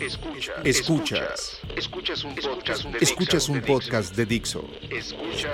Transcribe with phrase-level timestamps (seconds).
[0.00, 0.56] Escuchas.
[0.64, 1.60] Escuchas.
[1.76, 4.64] Escuchas un podcast de Escuchas un podcast de Dixo.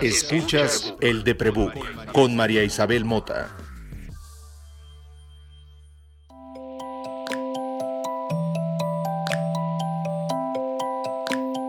[0.00, 1.74] Escuchas el de Prebook
[2.12, 3.48] con María Isabel Mota.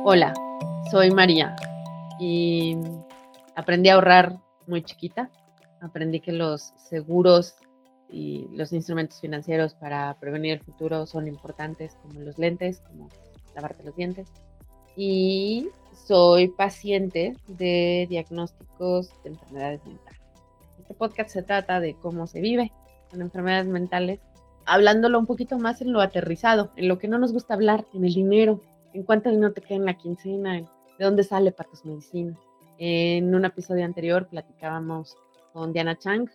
[0.05, 0.35] Hola,
[0.91, 1.55] soy María
[2.19, 2.77] y
[3.55, 4.37] aprendí a ahorrar
[4.67, 5.31] muy chiquita.
[5.81, 7.55] Aprendí que los seguros
[8.09, 13.09] y los instrumentos financieros para prevenir el futuro son importantes, como los lentes, como
[13.55, 14.27] lavarte los dientes.
[14.95, 20.21] Y soy paciente de diagnósticos de enfermedades mentales.
[20.79, 22.71] Este podcast se trata de cómo se vive
[23.09, 24.19] con enfermedades mentales,
[24.65, 28.05] hablándolo un poquito más en lo aterrizado, en lo que no nos gusta hablar, en
[28.05, 28.61] el dinero,
[28.93, 30.67] en cuánto dinero te queda en la quincena, de
[31.05, 32.37] dónde sale para tus medicinas.
[32.77, 35.15] En un episodio anterior platicábamos
[35.53, 36.29] con Diana Chang,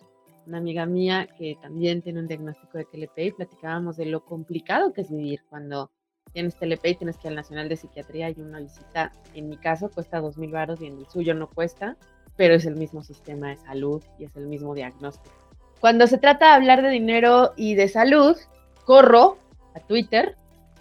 [0.45, 4.93] una amiga mía que también tiene un diagnóstico de TLP y platicábamos de lo complicado
[4.93, 5.91] que es vivir cuando
[6.31, 9.57] tienes TLP y tienes que ir al Nacional de Psiquiatría y una visita, en mi
[9.57, 11.97] caso, cuesta dos mil baros y en el suyo no cuesta,
[12.35, 15.35] pero es el mismo sistema de salud y es el mismo diagnóstico.
[15.79, 18.37] Cuando se trata de hablar de dinero y de salud,
[18.85, 19.37] corro
[19.75, 20.35] a Twitter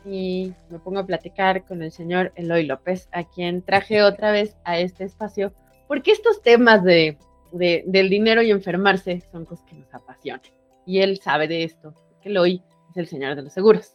[0.04, 4.56] y me pongo a platicar con el señor Eloy López, a quien traje otra vez
[4.64, 5.52] a este espacio,
[5.86, 7.18] porque estos temas de
[7.52, 10.42] del dinero y enfermarse son cosas que nos apasionan.
[10.86, 13.94] Y él sabe de esto, que Eloy es el señor de los seguros.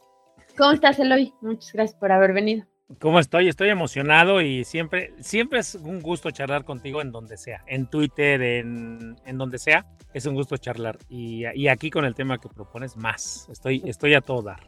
[0.58, 1.34] ¿Cómo estás, Eloy?
[1.42, 2.66] Muchas gracias por haber venido.
[3.00, 3.50] ¿Cómo estoy?
[3.50, 8.42] Estoy emocionado y siempre, siempre es un gusto charlar contigo en donde sea, en Twitter,
[8.42, 10.98] en, en donde sea, es un gusto charlar.
[11.10, 13.48] Y, y, aquí con el tema que propones, más.
[13.52, 14.62] Estoy, estoy a todo dar.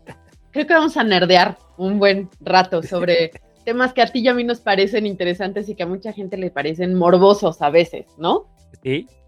[0.52, 3.32] Creo que vamos a nerdear un buen rato sobre
[3.70, 6.38] temas que a ti y a mí nos parecen interesantes y que a mucha gente
[6.38, 8.48] le parecen morbosos a veces, ¿no?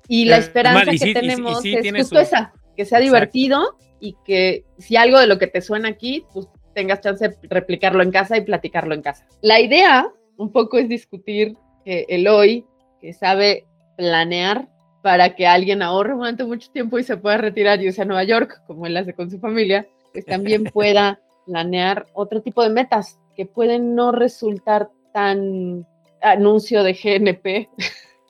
[0.07, 5.19] Y la esperanza que tenemos es justo esa, que sea divertido y que si algo
[5.19, 8.95] de lo que te suena aquí, pues tengas chance de replicarlo en casa y platicarlo
[8.95, 9.27] en casa.
[9.43, 12.65] La idea un poco es discutir que el hoy,
[12.99, 14.67] que sabe planear
[15.03, 18.23] para que alguien ahorre durante mucho tiempo y se pueda retirar y irse a Nueva
[18.23, 23.19] York, como él hace con su familia, pues también pueda planear otro tipo de metas
[23.35, 25.85] que pueden no resultar tan
[26.21, 27.69] anuncio de GNP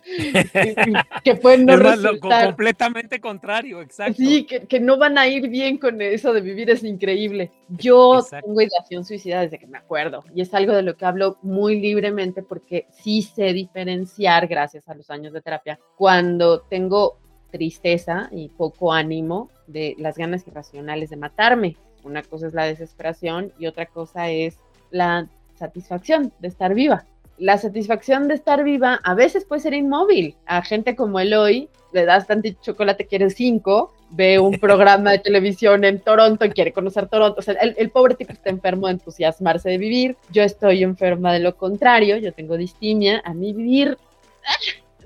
[1.23, 2.47] que pueden no resultar.
[2.47, 4.15] completamente contrario, exacto.
[4.17, 7.51] Sí, que, no van a ir bien con eso de vivir es increíble.
[7.69, 11.37] Yo tengo ideación suicida desde que me acuerdo y es algo de lo que hablo
[11.41, 17.19] muy libremente porque sí sé diferenciar, gracias a los años de terapia, cuando tengo
[17.51, 21.77] tristeza y poco ánimo de las ganas irracionales de matarme.
[22.03, 24.57] Una cosa es la desesperación y otra cosa es
[24.91, 27.05] la satisfacción de estar viva
[27.41, 30.35] la satisfacción de estar viva a veces puede ser inmóvil.
[30.45, 35.83] A gente como Eloy le das tanto chocolate, quiere cinco, ve un programa de televisión
[35.83, 37.39] en Toronto y quiere conocer Toronto.
[37.39, 40.17] O sea, el, pobre tipo está enfermo de entusiasmarse de vivir.
[40.31, 43.23] Yo estoy enferma de lo contrario, yo tengo distimia.
[43.25, 43.97] A mí vivir,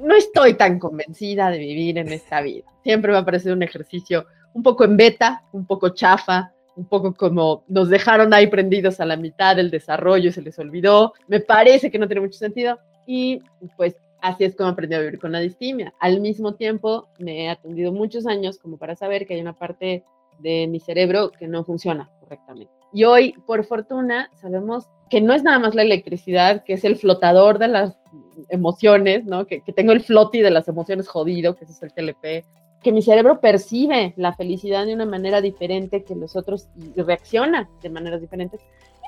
[0.02, 2.66] no estoy tan convencida de vivir en esta vida.
[2.84, 7.14] Siempre me ha parecido un ejercicio un poco en beta, un poco chafa, un poco
[7.14, 11.14] como nos dejaron ahí prendidos a la mitad del desarrollo y se les olvidó.
[11.28, 12.80] Me parece que no tiene mucho sentido.
[13.08, 13.42] Y
[13.78, 15.94] pues así es como aprendí a vivir con la distimia.
[16.00, 20.04] Al mismo tiempo, me he atendido muchos años como para saber que hay una parte
[20.40, 22.72] de mi cerebro que no funciona correctamente.
[22.92, 26.96] Y hoy, por fortuna, sabemos que no es nada más la electricidad, que es el
[26.96, 27.98] flotador de las
[28.50, 29.46] emociones, ¿no?
[29.46, 32.46] Que, que tengo el floti de las emociones jodido, que es el TLP,
[32.86, 37.68] que mi cerebro percibe la felicidad de una manera diferente que los otros y reacciona
[37.82, 38.62] de maneras diferentes.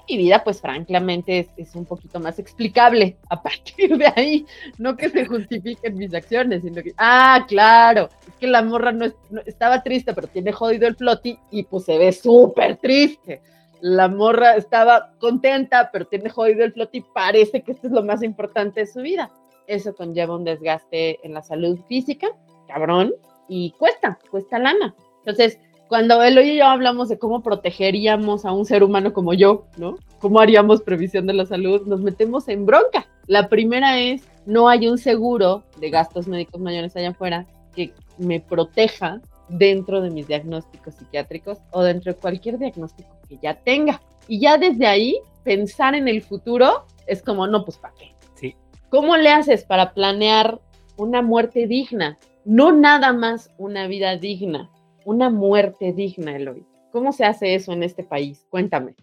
[0.09, 4.47] mi vida, pues francamente, es, un poquito más explicable a partir de ahí.
[4.79, 9.13] No que se justifiquen mis acciones, sino que, ah, claro, es que la morra no,
[9.45, 13.41] estaba triste, pero tiene jodido el floti y pues se ve súper triste.
[13.81, 18.23] La morra estaba contenta, pero tiene jodido el floti parece que esto es lo más
[18.23, 19.29] importante de su vida.
[19.67, 22.29] Eso conlleva un desgaste en la salud física,
[22.67, 23.13] cabrón,
[23.47, 24.95] y cuesta, cuesta lana.
[25.19, 29.65] Entonces, cuando él y yo hablamos de cómo protegeríamos a un ser humano como yo,
[29.77, 29.95] ¿no?
[30.19, 31.85] ¿Cómo haríamos previsión de la salud?
[31.85, 33.07] Nos metemos en bronca.
[33.27, 37.45] La primera es, no hay un seguro de gastos médicos mayores allá afuera
[37.75, 43.55] que me proteja dentro de mis diagnósticos psiquiátricos o dentro de cualquier diagnóstico que ya
[43.55, 44.01] tenga.
[44.27, 48.13] Y ya desde ahí, pensar en el futuro es como, no, pues ¿para qué?
[48.35, 48.55] Sí.
[48.89, 50.59] ¿Cómo le haces para planear
[50.97, 52.17] una muerte digna?
[52.47, 54.71] No nada más una vida digna,
[55.05, 56.65] una muerte digna, Eloy.
[56.91, 58.47] ¿Cómo se hace eso en este país?
[58.49, 58.95] Cuéntame.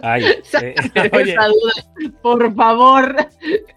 [0.00, 0.24] Ay,
[0.62, 0.74] eh,
[2.22, 3.16] por favor.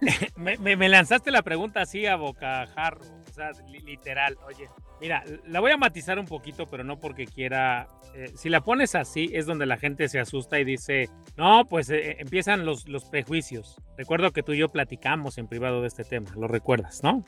[0.37, 3.01] Me, lanzaste la pregunta así a bocajarro.
[3.01, 3.51] O sea,
[3.85, 4.67] literal, oye,
[4.99, 7.87] mira, la voy a matizar un poquito, pero no porque quiera.
[8.13, 11.89] Eh, si la pones así, es donde la gente se asusta y dice, no, pues
[11.89, 13.81] eh, empiezan los, los prejuicios.
[13.97, 17.23] Recuerdo que tú y yo platicamos en privado de este tema, lo recuerdas, ¿no?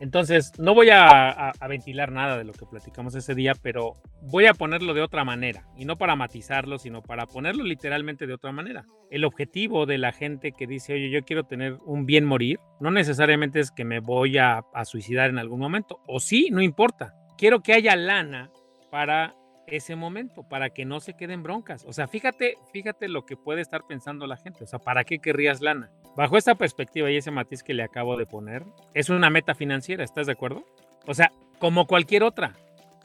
[0.00, 4.54] Entonces, no voy a, ventilar nada de lo que platicamos ese día, pero voy a
[4.54, 5.66] ponerlo de otra manera.
[5.76, 8.86] Y no para matizarlo, sino para ponerlo literalmente de otra manera.
[9.10, 12.90] El objetivo de la gente que dice, oye, yo quiero tener un bien morir, no
[12.90, 16.00] necesariamente es que me voy a, suicidar en algún momento.
[16.06, 17.14] O sí, no importa.
[17.36, 18.50] Quiero que haya lana
[18.90, 19.34] para
[19.70, 21.84] ese momento para que no se queden broncas.
[21.86, 24.64] O sea, fíjate, fíjate lo que puede estar pensando la gente.
[24.64, 25.90] O sea, ¿para qué querrías lana?
[26.16, 30.04] Bajo esta perspectiva y ese matiz que le acabo de poner, es una meta financiera,
[30.04, 30.64] ¿estás de acuerdo?
[31.06, 32.54] O sea, como cualquier otra.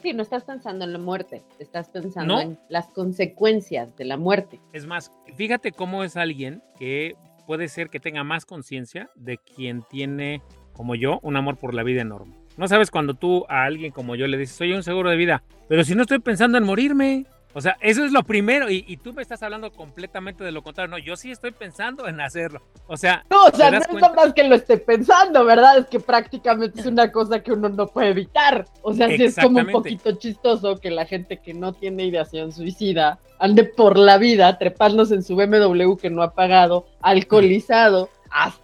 [0.02, 4.60] Sí, no estás pensando en la muerte, estás pensando en las consecuencias de la muerte.
[4.72, 7.16] Es más, fíjate cómo es alguien que
[7.46, 10.42] puede ser que tenga más conciencia de quien tiene,
[10.74, 12.43] como yo, un amor por la vida enorme.
[12.56, 15.42] No sabes cuando tú a alguien como yo le dices, soy un seguro de vida,
[15.68, 17.26] pero si no estoy pensando en morirme.
[17.56, 18.68] O sea, eso es lo primero.
[18.68, 20.90] Y, tú me estás hablando completamente de lo contrario.
[20.90, 22.60] No, yo sí estoy pensando en hacerlo.
[22.88, 25.78] O sea, no, o sea, no es más que lo esté pensando, ¿verdad?
[25.78, 28.66] Es que prácticamente es una cosa que uno no puede evitar.
[28.82, 32.50] O sea, sí es como un poquito chistoso que la gente que no tiene ideación
[32.50, 38.58] suicida ande por la vida trepándose en su BMW que no ha pagado, alcoholizado, hasta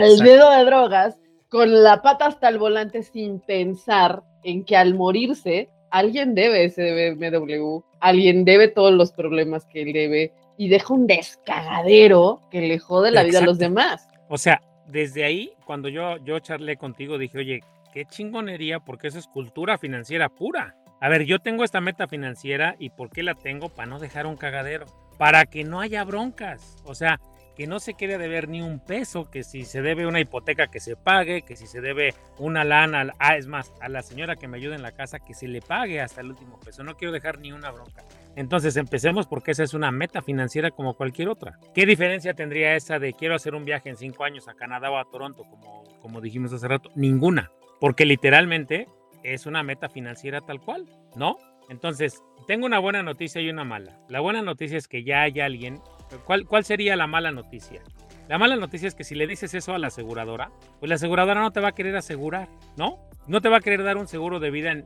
[0.00, 1.16] el dedo de drogas
[1.48, 7.14] con la pata hasta el volante sin pensar en que al morirse alguien debe ese
[7.14, 12.78] BMW, alguien debe todos los problemas que él debe y deja un descagadero que le
[12.78, 14.08] jode la vida a los demás.
[14.28, 17.60] O sea, desde ahí, cuando yo, yo charlé contigo, dije, oye,
[17.92, 20.76] qué chingonería, porque eso es cultura financiera pura.
[21.00, 23.68] A ver, yo tengo esta meta financiera y ¿por qué la tengo?
[23.68, 24.86] Para no dejar un cagadero,
[25.18, 26.76] para que no haya broncas.
[26.84, 27.20] O sea,
[27.56, 30.78] que no se quede deber ni un peso, que si se debe una hipoteca que
[30.78, 34.46] se pague, que si se debe una lana, ah, es más, a la señora que
[34.46, 36.84] me ayuda en la casa que se le pague hasta el último peso.
[36.84, 38.04] No quiero dejar ni una bronca.
[38.36, 41.58] Entonces empecemos porque esa es una meta financiera como cualquier otra.
[41.74, 44.98] ¿Qué diferencia tendría esa de quiero hacer un viaje en cinco años a Canadá o
[44.98, 46.90] a Toronto, como, como dijimos hace rato?
[46.94, 47.50] Ninguna,
[47.80, 48.86] porque literalmente
[49.22, 50.84] es una meta financiera tal cual,
[51.16, 51.38] ¿no?
[51.70, 53.98] Entonces, tengo una buena noticia y una mala.
[54.08, 55.80] La buena noticia es que ya hay alguien
[56.24, 57.82] ¿Cuál, ¿Cuál sería la mala noticia?
[58.28, 60.50] La mala noticia es que si le dices eso a la aseguradora,
[60.80, 62.98] pues la aseguradora no te va a querer asegurar, ¿no?
[63.28, 64.84] No te va a querer dar un seguro de vida, en,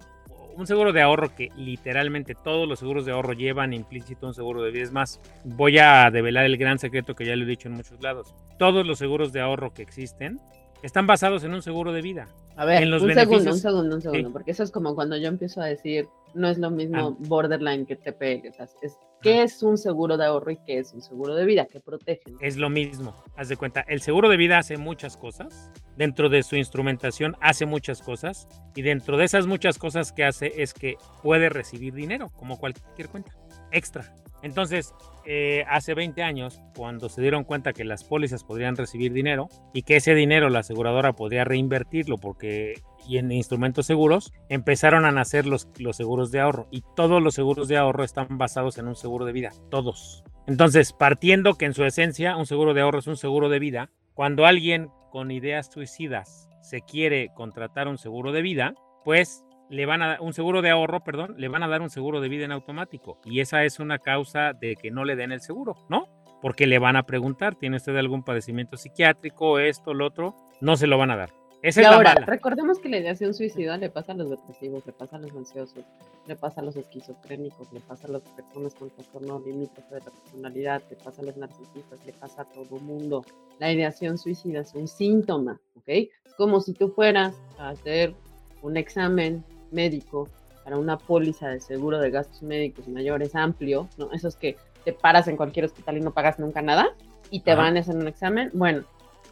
[0.56, 4.62] un seguro de ahorro que literalmente todos los seguros de ahorro llevan implícito un seguro
[4.62, 4.84] de vida.
[4.84, 8.02] Es más, voy a develar el gran secreto que ya lo he dicho en muchos
[8.02, 8.34] lados.
[8.58, 10.38] Todos los seguros de ahorro que existen
[10.82, 12.28] están basados en un seguro de vida.
[12.56, 15.62] A ver, un segundo, un segundo, un segundo, porque eso es como cuando yo empiezo
[15.62, 17.24] a decir, no es lo mismo ah.
[17.26, 18.48] borderline que TPL,
[18.82, 21.66] es, ¿qué es un seguro de ahorro y qué es un seguro de vida?
[21.66, 22.22] ¿Qué protege?
[22.40, 26.42] Es lo mismo, haz de cuenta, el seguro de vida hace muchas cosas, dentro de
[26.42, 30.96] su instrumentación hace muchas cosas, y dentro de esas muchas cosas que hace es que
[31.22, 33.32] puede recibir dinero, como cualquier cuenta,
[33.72, 34.14] extra.
[34.42, 34.94] Entonces,
[35.26, 39.82] eh, hace 20 años, cuando se dieron cuenta que las pólizas podrían recibir dinero y
[39.82, 42.74] que ese dinero la aseguradora podría reinvertirlo porque
[43.06, 47.34] y en instrumentos seguros, empezaron a nacer los, los seguros de ahorro y todos los
[47.34, 50.22] seguros de ahorro están basados en un seguro de vida, todos.
[50.46, 53.90] Entonces, partiendo que en su esencia un seguro de ahorro es un seguro de vida,
[54.14, 58.74] cuando alguien con ideas suicidas se quiere contratar un seguro de vida,
[59.04, 61.90] pues le van a dar un seguro de ahorro, perdón, le van a dar un
[61.90, 63.18] seguro de vida en automático.
[63.24, 66.08] Y esa es una causa de que no le den el seguro, ¿no?
[66.42, 70.34] Porque le van a preguntar, ¿tiene usted algún padecimiento psiquiátrico, esto, lo otro?
[70.60, 71.30] No se lo van a dar.
[71.62, 74.84] Esa y es ahora, la recordemos que la ideación suicida le pasa a los depresivos,
[74.86, 75.84] le pasa a los ansiosos,
[76.26, 80.10] le pasa a los esquizofrénicos, le pasa a las personas con trastorno límite de la
[80.10, 83.26] personalidad, le pasa a los narcisistas, le pasa a todo el mundo.
[83.58, 85.88] La ideación suicida es un síntoma, ¿ok?
[85.88, 88.14] Es como si tú fueras a hacer
[88.62, 90.28] un examen médico
[90.64, 94.12] para una póliza de seguro de gastos médicos mayores amplio, ¿no?
[94.12, 96.94] Esos que te paras en cualquier hospital y no pagas nunca nada
[97.30, 98.50] y te van a hacer un examen.
[98.54, 98.84] Bueno,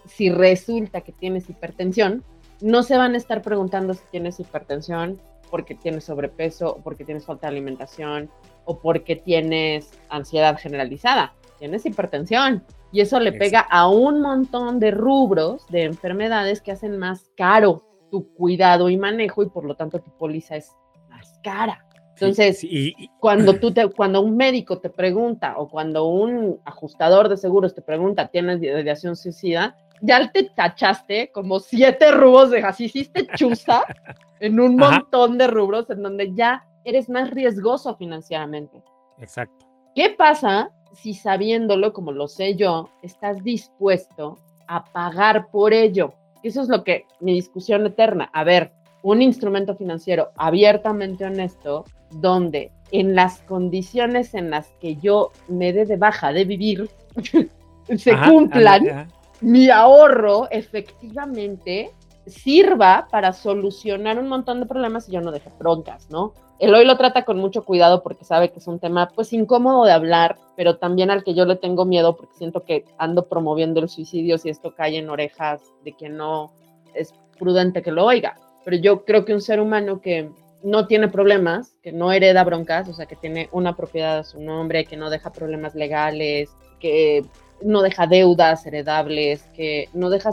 [0.07, 2.23] si resulta que tienes hipertensión,
[2.61, 7.25] no se van a estar preguntando si tienes hipertensión porque tienes sobrepeso, o porque tienes
[7.25, 8.31] falta de alimentación
[8.65, 11.35] o porque tienes ansiedad generalizada.
[11.59, 12.65] Tienes hipertensión.
[12.93, 17.85] Y eso le pega a un montón de rubros de enfermedades que hacen más caro
[18.11, 20.73] tu cuidado y manejo y por lo tanto tu póliza es
[21.09, 21.85] más cara.
[22.15, 22.67] Entonces,
[23.21, 27.83] cuando tú te, cuando un médico te pregunta o cuando un ajustador de seguros te
[27.83, 29.77] pregunta, ¿tienes ideación suicida?
[30.01, 33.83] Ya te tachaste como siete rubros de así hiciste chuza
[34.41, 38.83] en un montón de rubros en donde ya eres más riesgoso financieramente.
[39.19, 39.67] Exacto.
[39.95, 46.15] ¿Qué pasa si sabiéndolo, como lo sé yo, estás dispuesto a pagar por ello?
[46.43, 48.31] Eso es lo que mi discusión eterna.
[48.33, 55.31] A ver, un instrumento financiero abiertamente honesto, donde en las condiciones en las que yo
[55.49, 56.89] me dé de baja de vivir,
[57.97, 59.09] se cumplan,
[59.41, 61.93] mi ahorro efectivamente
[62.29, 66.35] sirva para solucionar un montón de problemas y yo no deje broncas, ¿no?
[66.59, 69.85] El hoy lo trata con mucho cuidado porque sabe que es un tema pues incómodo
[69.85, 73.81] de hablar, pero también al que yo le tengo miedo porque siento que ando promoviendo
[73.81, 76.53] el suicidio si esto cae en orejas de quien no
[76.95, 78.37] es prudente que lo oiga.
[78.65, 80.31] Pero yo creo que un ser humano que
[80.63, 84.41] no tiene problemas, que no hereda broncas, o sea, que tiene una propiedad a su
[84.41, 87.25] nombre, que no deja problemas legales, que
[87.63, 90.31] no deja deudas heredables, que no deja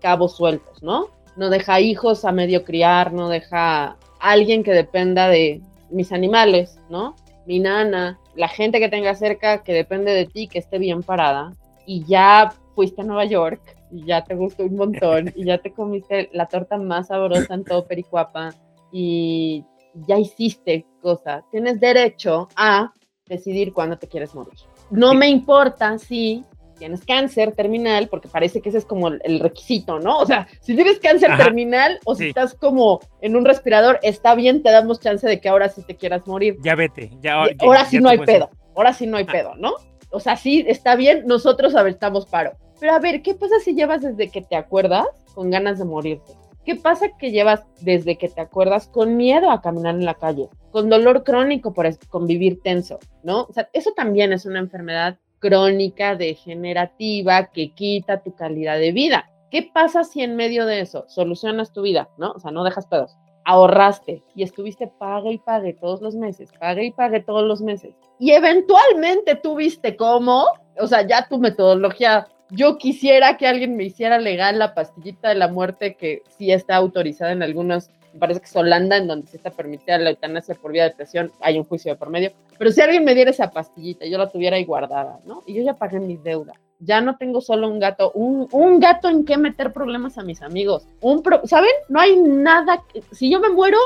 [0.00, 1.08] cabos sueltos, ¿no?
[1.36, 5.60] No deja hijos a medio criar, no deja alguien que dependa de
[5.90, 7.14] mis animales, ¿no?
[7.46, 11.52] Mi nana, la gente que tenga cerca que depende de ti, que esté bien parada,
[11.86, 13.60] y ya fuiste a Nueva York,
[13.90, 17.64] y ya te gustó un montón, y ya te comiste la torta más sabrosa en
[17.64, 18.54] todo Pericuapa,
[18.90, 19.64] y
[20.06, 21.44] ya hiciste cosas.
[21.50, 22.92] Tienes derecho a
[23.26, 24.54] decidir cuándo te quieres morir.
[24.90, 29.98] No me importa si tienes cáncer terminal, porque parece que ese es como el requisito,
[29.98, 30.18] ¿no?
[30.18, 34.62] O sea, si tienes cáncer terminal o si estás como en un respirador, está bien,
[34.62, 36.56] te damos chance de que ahora sí te quieras morir.
[36.62, 37.44] Ya vete, ya.
[37.60, 39.74] ahora sí no hay pedo, ahora sí no hay pedo, ¿no?
[40.10, 42.52] O sea, sí, está bien, nosotros estamos paro.
[42.80, 46.34] Pero a ver, ¿qué pasa si llevas desde que te acuerdas con ganas de morirte?
[46.64, 50.48] ¿Qué pasa que llevas desde que te acuerdas con miedo a caminar en la calle,
[50.70, 53.42] con dolor crónico por convivir tenso, ¿no?
[53.42, 59.30] O sea, eso también es una enfermedad crónica degenerativa que quita tu calidad de vida.
[59.50, 62.32] ¿Qué pasa si en medio de eso solucionas tu vida, no?
[62.32, 63.14] O sea, no dejas pedos.
[63.44, 67.94] Ahorraste y estuviste pague y pague todos los meses, pague y pague todos los meses.
[68.18, 70.46] Y eventualmente tuviste cómo,
[70.80, 75.34] o sea, ya tu metodología, yo quisiera que alguien me hiciera legal la pastillita de
[75.34, 79.26] la muerte que sí está autorizada en algunos me parece que es Holanda, en donde
[79.26, 82.32] se está permitida la eutanasia por vía de presión, hay un juicio de por medio.
[82.56, 85.42] Pero si alguien me diera esa pastillita, yo la tuviera ahí guardada, ¿no?
[85.46, 86.56] Y yo ya pagué mis deudas.
[86.78, 90.42] Ya no tengo solo un gato, un, un gato en que meter problemas a mis
[90.42, 90.86] amigos.
[91.00, 91.70] Un ¿Saben?
[91.88, 92.84] No hay nada.
[93.10, 93.78] si yo me muero,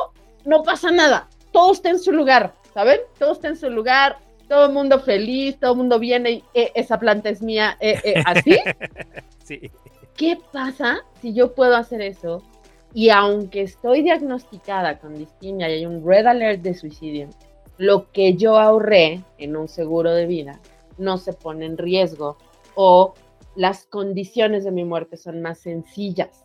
[0.44, 1.26] no pasa nada.
[1.50, 3.00] Todo está en su lugar, ¿saben?
[3.18, 4.18] Todo está en su lugar.
[4.46, 7.98] Todo el mundo feliz, todo el mundo viene y eh, esa planta es mía, eh,
[8.04, 8.58] eh, así.
[9.44, 9.70] Sí.
[10.14, 12.42] ¿Qué pasa si yo puedo hacer eso
[12.94, 17.28] y aunque estoy diagnosticada con distimia y hay un red alert de suicidio,
[17.76, 20.60] lo que yo ahorré en un seguro de vida
[20.96, 22.36] no se pone en riesgo
[22.74, 23.14] o
[23.56, 26.44] las condiciones de mi muerte son más sencillas.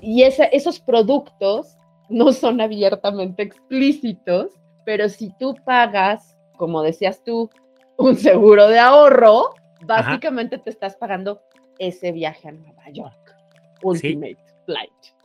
[0.00, 1.76] Y esos productos
[2.08, 4.52] no son abiertamente explícitos,
[4.84, 7.50] pero si tú pagas, como decías tú,
[7.96, 9.54] un seguro de ahorro,
[9.84, 11.42] básicamente te estás pagando
[11.78, 13.34] ese viaje a Nueva York.
[13.82, 15.15] Ultimate Flight.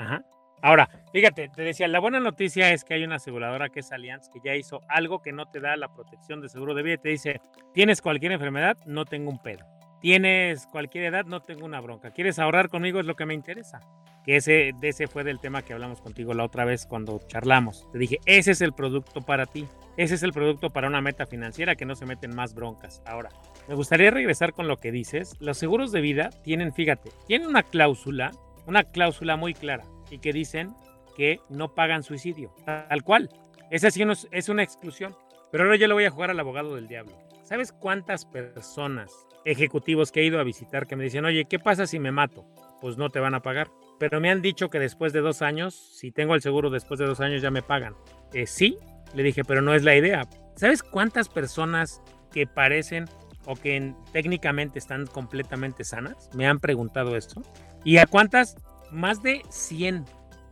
[0.00, 0.24] Ajá.
[0.62, 4.28] Ahora, fíjate, te decía, la buena noticia es que hay una aseguradora que es Allianz
[4.28, 6.96] que ya hizo algo que no te da la protección de seguro de vida.
[6.98, 7.40] Te dice,
[7.72, 9.64] tienes cualquier enfermedad, no tengo un pedo.
[10.00, 12.10] Tienes cualquier edad, no tengo una bronca.
[12.10, 13.00] ¿Quieres ahorrar conmigo?
[13.00, 13.80] Es lo que me interesa.
[14.24, 17.86] Que ese, de ese fue del tema que hablamos contigo la otra vez cuando charlamos.
[17.92, 19.66] Te dije, ese es el producto para ti.
[19.96, 23.02] Ese es el producto para una meta financiera que no se meten más broncas.
[23.06, 23.30] Ahora,
[23.68, 25.36] me gustaría regresar con lo que dices.
[25.40, 28.30] Los seguros de vida tienen, fíjate, tienen una cláusula
[28.70, 30.74] una cláusula muy clara y que dicen
[31.16, 33.28] que no pagan suicidio, tal cual.
[33.70, 35.14] Esa sí es una exclusión.
[35.50, 37.12] Pero ahora yo le voy a jugar al abogado del diablo.
[37.42, 39.10] ¿Sabes cuántas personas,
[39.44, 42.46] ejecutivos que he ido a visitar, que me dicen, oye, ¿qué pasa si me mato?
[42.80, 43.70] Pues no te van a pagar.
[43.98, 47.06] Pero me han dicho que después de dos años, si tengo el seguro después de
[47.06, 47.96] dos años, ya me pagan.
[48.32, 48.78] Eh, sí,
[49.14, 50.28] le dije, pero no es la idea.
[50.54, 52.00] ¿Sabes cuántas personas
[52.32, 53.06] que parecen
[53.46, 57.42] o que técnicamente están completamente sanas me han preguntado esto?
[57.84, 58.56] ¿Y a cuántas?
[58.90, 60.04] Más de 100,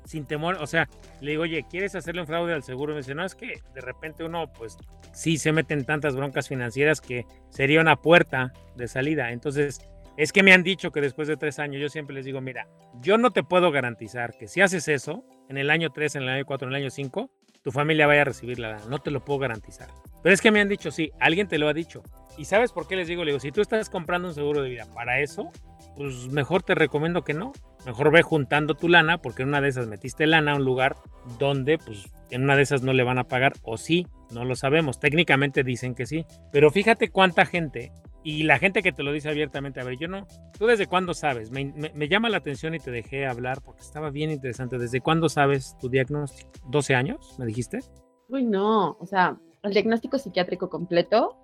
[0.04, 0.56] sin temor.
[0.60, 0.88] O sea,
[1.20, 2.94] le digo, oye, ¿quieres hacerle un fraude al seguro?
[2.94, 4.76] me dice, no, es que de repente uno, pues,
[5.12, 9.32] sí se mete en tantas broncas financieras que sería una puerta de salida.
[9.32, 9.80] Entonces,
[10.16, 12.66] es que me han dicho que después de tres años, yo siempre les digo, mira,
[13.00, 16.28] yo no te puedo garantizar que si haces eso, en el año 3, en el
[16.28, 17.30] año 4, en el año 5,
[17.62, 19.88] tu familia vaya a recibir la No te lo puedo garantizar.
[20.22, 22.02] Pero es que me han dicho, sí, alguien te lo ha dicho.
[22.36, 23.24] ¿Y sabes por qué les digo?
[23.24, 25.50] Le digo, si tú estás comprando un seguro de vida para eso,
[25.96, 27.52] pues mejor te recomiendo que no.
[27.84, 30.96] Mejor ve juntando tu lana, porque en una de esas metiste lana a un lugar
[31.38, 34.54] donde, pues, en una de esas no le van a pagar, o sí, no lo
[34.54, 35.00] sabemos.
[35.00, 36.24] Técnicamente dicen que sí.
[36.52, 37.90] Pero fíjate cuánta gente,
[38.22, 40.26] y la gente que te lo dice abiertamente, a ver, yo no,
[40.58, 41.50] ¿tú desde cuándo sabes?
[41.50, 44.78] Me, me llama la atención y te dejé hablar porque estaba bien interesante.
[44.78, 46.50] ¿Desde cuándo sabes tu diagnóstico?
[46.70, 47.80] ¿12 años, me dijiste?
[48.28, 51.36] Uy, no, o sea, el diagnóstico psiquiátrico completo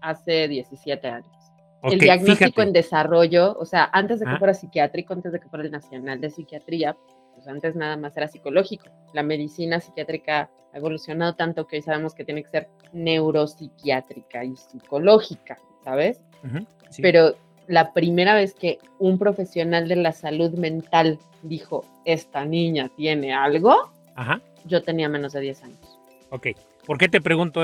[0.00, 1.36] hace 17 años
[1.92, 5.64] el diagnóstico en desarrollo, o sea, antes de que fuera psiquiátrico, antes de que fuera
[5.64, 6.96] el Nacional de Psiquiatría,
[7.34, 8.86] pues antes nada más era psicológico.
[9.12, 14.56] La medicina psiquiátrica ha evolucionado tanto que hoy sabemos que tiene que ser neuropsiquiátrica y
[14.56, 16.20] psicológica, ¿sabes?
[17.00, 17.36] Pero
[17.68, 23.92] la primera vez que un profesional de la salud mental dijo, esta niña tiene algo,
[24.64, 25.98] yo tenía menos de 10 años.
[26.30, 26.48] Ok,
[26.84, 27.62] ¿por qué te pregunto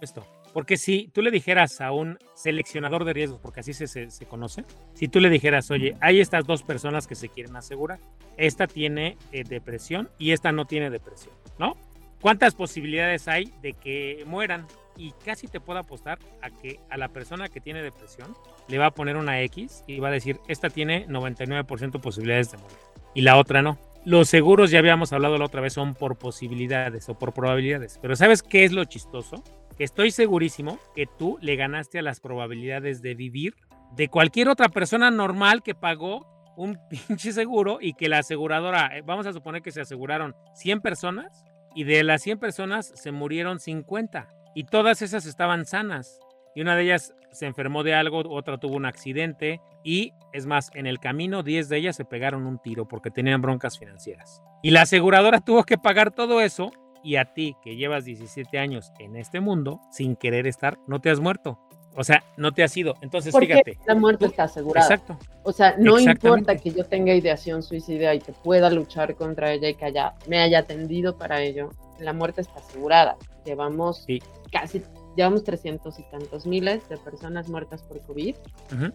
[0.00, 0.24] esto?
[0.52, 4.64] Porque si tú le dijeras a un seleccionador de riesgos, porque así se, se, conoce,
[4.92, 7.98] si tú le dijeras, oye, hay estas dos personas que se quieren asegurar,
[8.36, 11.76] esta tiene eh, depresión y esta no tiene depresión, ¿no?
[12.20, 14.68] ¿Cuántas posibilidades hay de que mueran?
[14.96, 18.34] Y casi te puedo apostar a que a la persona que tiene depresión
[18.68, 22.58] le va a poner una X y va a decir, esta tiene 99% posibilidades de
[22.58, 22.78] morir
[23.14, 23.78] y la otra no.
[24.04, 27.98] Los seguros, ya habíamos hablado la otra vez, son por posibilidades o por probabilidades.
[28.02, 29.42] Pero ¿sabes qué es lo chistoso?
[29.78, 33.54] Que estoy segurísimo que tú le ganaste a las probabilidades de vivir
[33.96, 39.02] de cualquier otra persona normal que pagó un pinche seguro y que la aseguradora, eh,
[39.02, 43.58] vamos a suponer que se aseguraron 100 personas y de las 100 personas se murieron
[43.58, 46.20] 50 y todas esas estaban sanas
[46.54, 50.70] y una de ellas se enfermó de algo, otra tuvo un accidente y es más,
[50.74, 54.42] en el camino 10 de ellas se pegaron un tiro porque tenían broncas financieras.
[54.62, 56.70] Y la aseguradora tuvo que pagar todo eso
[57.02, 61.10] y a ti que llevas 17 años en este mundo sin querer estar, no te
[61.10, 61.58] has muerto.
[61.96, 62.94] O sea, no te has ido.
[63.00, 63.78] Entonces, Porque fíjate.
[63.86, 64.86] La muerte está asegurada.
[64.86, 65.18] Exacto.
[65.42, 69.68] O sea, no importa que yo tenga ideación suicida y que pueda luchar contra ella
[69.68, 71.70] y que haya, me haya atendido para ello,
[72.00, 73.16] la muerte está asegurada.
[73.44, 74.06] Llevamos
[74.50, 74.82] casi
[75.16, 78.34] llevamos 300 y tantos miles de personas muertas por COVID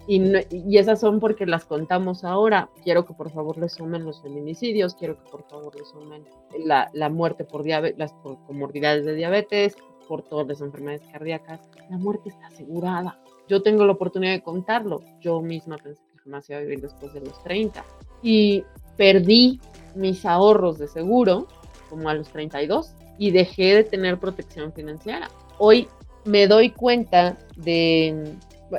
[0.07, 2.69] y, y, esas son porque las contamos ahora.
[2.83, 6.25] Quiero que por favor le sumen los feminicidios, quiero que por favor le sumen
[6.65, 9.75] la, la muerte por diabetes, las por comorbilidades de diabetes,
[10.09, 11.61] por todas las enfermedades cardíacas.
[11.89, 13.21] La muerte está asegurada.
[13.47, 15.01] Yo tengo la oportunidad de contarlo.
[15.21, 17.85] Yo misma pensé que jamás iba a vivir después de los 30
[18.23, 18.63] y
[18.97, 19.61] perdí
[19.95, 21.47] mis ahorros de seguro
[21.91, 25.29] como a los 32 y dejé de tener protección financiera.
[25.59, 25.87] Hoy
[26.25, 28.35] me doy cuenta de,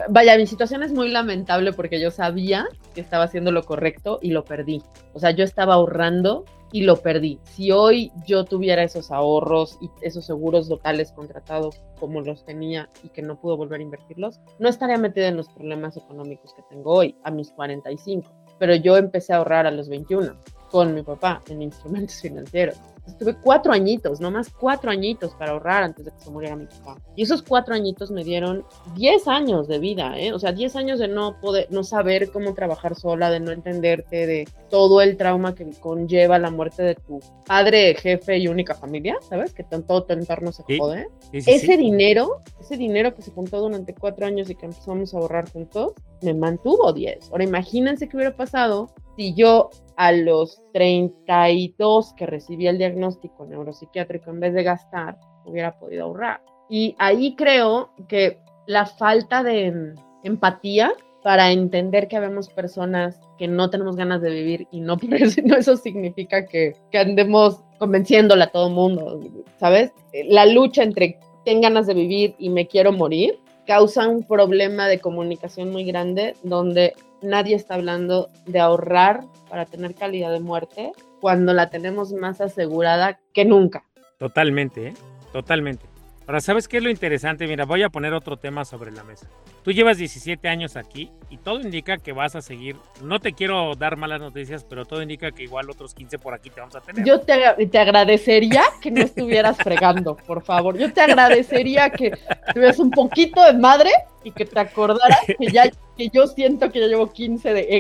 [0.09, 4.31] vaya, mi situación es muy lamentable porque yo sabía que estaba haciendo lo correcto y
[4.31, 4.83] lo perdí.
[5.15, 7.39] O sea, yo estaba ahorrando y lo perdí.
[7.45, 13.09] Si hoy yo tuviera esos ahorros y esos seguros locales contratados como los tenía y
[13.09, 16.93] que no pudo volver a invertirlos, no estaría metida en los problemas económicos que tengo
[16.93, 18.31] hoy, a mis 45.
[18.59, 20.37] Pero yo empecé a ahorrar a los 21
[20.71, 22.77] con mi papá en instrumentos financieros.
[23.07, 26.97] Estuve cuatro añitos, nomás cuatro añitos para ahorrar antes de que se muriera mi papá.
[27.17, 30.33] Y esos cuatro añitos me dieron diez años de vida, ¿eh?
[30.33, 34.27] O sea, diez años de no poder, no saber cómo trabajar sola, de no entenderte,
[34.27, 39.17] de todo el trauma que conlleva la muerte de tu padre, jefe y única familia,
[39.29, 39.53] ¿sabes?
[39.53, 41.09] Que todo tu entorno se jode.
[41.33, 45.51] ese dinero, ese dinero que se juntó durante cuatro años y que empezamos a ahorrar
[45.51, 47.31] juntos, me mantuvo diez.
[47.31, 54.31] Ahora imagínense qué hubiera pasado si yo a los 32 que recibí el diagnóstico neuropsiquiátrico,
[54.31, 56.41] en vez de gastar, hubiera podido ahorrar.
[56.69, 63.69] Y ahí creo que la falta de empatía para entender que habemos personas que no
[63.71, 64.97] tenemos ganas de vivir y no
[65.45, 69.21] no eso significa que, que andemos convenciéndola a todo mundo,
[69.59, 69.93] ¿sabes?
[70.13, 74.99] La lucha entre tengo ganas de vivir y me quiero morir causa un problema de
[74.99, 81.53] comunicación muy grande donde nadie está hablando de ahorrar para tener calidad de muerte cuando
[81.53, 83.85] la tenemos más asegurada que nunca.
[84.19, 84.95] Totalmente, ¿eh?
[85.33, 85.87] totalmente.
[86.27, 87.49] Ahora, ¿sabes qué es lo interesante?
[87.49, 89.27] Mira, voy a poner otro tema sobre la mesa.
[89.65, 92.77] Tú llevas 17 años aquí y todo indica que vas a seguir.
[93.03, 96.49] No te quiero dar malas noticias, pero todo indica que igual otros 15 por aquí
[96.51, 97.05] te vamos a tener.
[97.05, 100.79] Yo te, te agradecería que no estuvieras fregando, por favor.
[100.79, 102.13] Yo te agradecería que
[102.55, 103.91] tuvieras un poquito de madre
[104.23, 107.77] y que te acordaras que ya que yo siento que ya llevo 15 de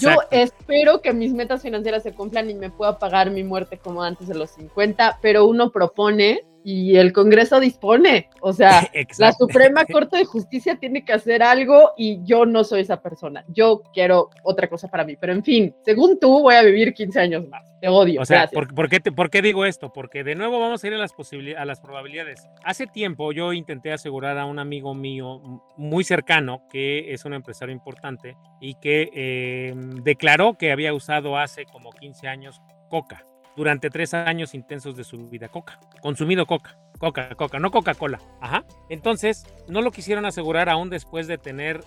[0.00, 4.02] Yo espero que mis metas financieras se cumplan y me pueda pagar mi muerte como
[4.02, 8.28] antes de los 50, pero uno propone y el Congreso dispone.
[8.42, 12.82] O sea, la Suprema Corte de Justicia tiene que hacer algo y yo no soy
[12.82, 13.42] esa persona.
[13.48, 15.16] Yo quiero otra cosa para mí.
[15.18, 17.62] Pero en fin, según tú, voy a vivir 15 años más.
[17.80, 18.20] Te odio.
[18.20, 19.94] O sea, ¿por, qué ¿por, qué digo esto?
[19.94, 21.14] Porque de nuevo vamos a ir a las,
[21.56, 22.46] a las probabilidades.
[22.62, 25.40] Hace tiempo yo intenté asegurar a un amigo mío
[25.78, 31.64] muy cercano, que es un empresario importante, y que eh, declaró que había usado hace
[31.64, 33.24] como 15 años coca
[33.58, 35.48] durante tres años intensos de su vida.
[35.48, 38.20] Coca, consumido coca, coca, coca, no Coca-Cola.
[38.40, 38.64] Ajá.
[38.88, 41.82] Entonces, no lo quisieron asegurar aún después de tener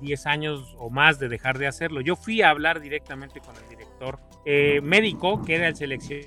[0.00, 2.00] 10 eh, años o más de dejar de hacerlo.
[2.00, 6.22] Yo fui a hablar directamente con el director eh, médico, que era el selección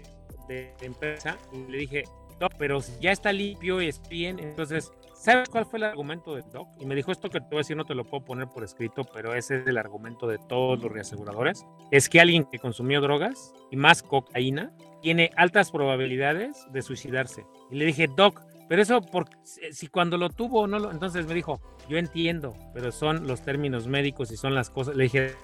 [0.47, 2.03] de empresa, y le dije,
[2.39, 4.91] no, pero ya está limpio y es bien, entonces
[5.23, 6.67] ¿sabes cuál fue el argumento del doc?
[6.81, 8.63] Y me dijo esto que te voy a decir, no te lo puedo poner por
[8.63, 11.65] escrito, pero ese es el argumento de todos los reaseguradores.
[11.91, 17.45] Es que alguien que consumió drogas y más cocaína tiene altas probabilidades de suicidarse.
[17.71, 21.33] Y le dije, doc, pero eso, por, si cuando lo tuvo, no lo, entonces me
[21.33, 24.97] dijo, yo entiendo, pero son los términos médicos y son las cosas.
[24.97, 25.35] Le dije,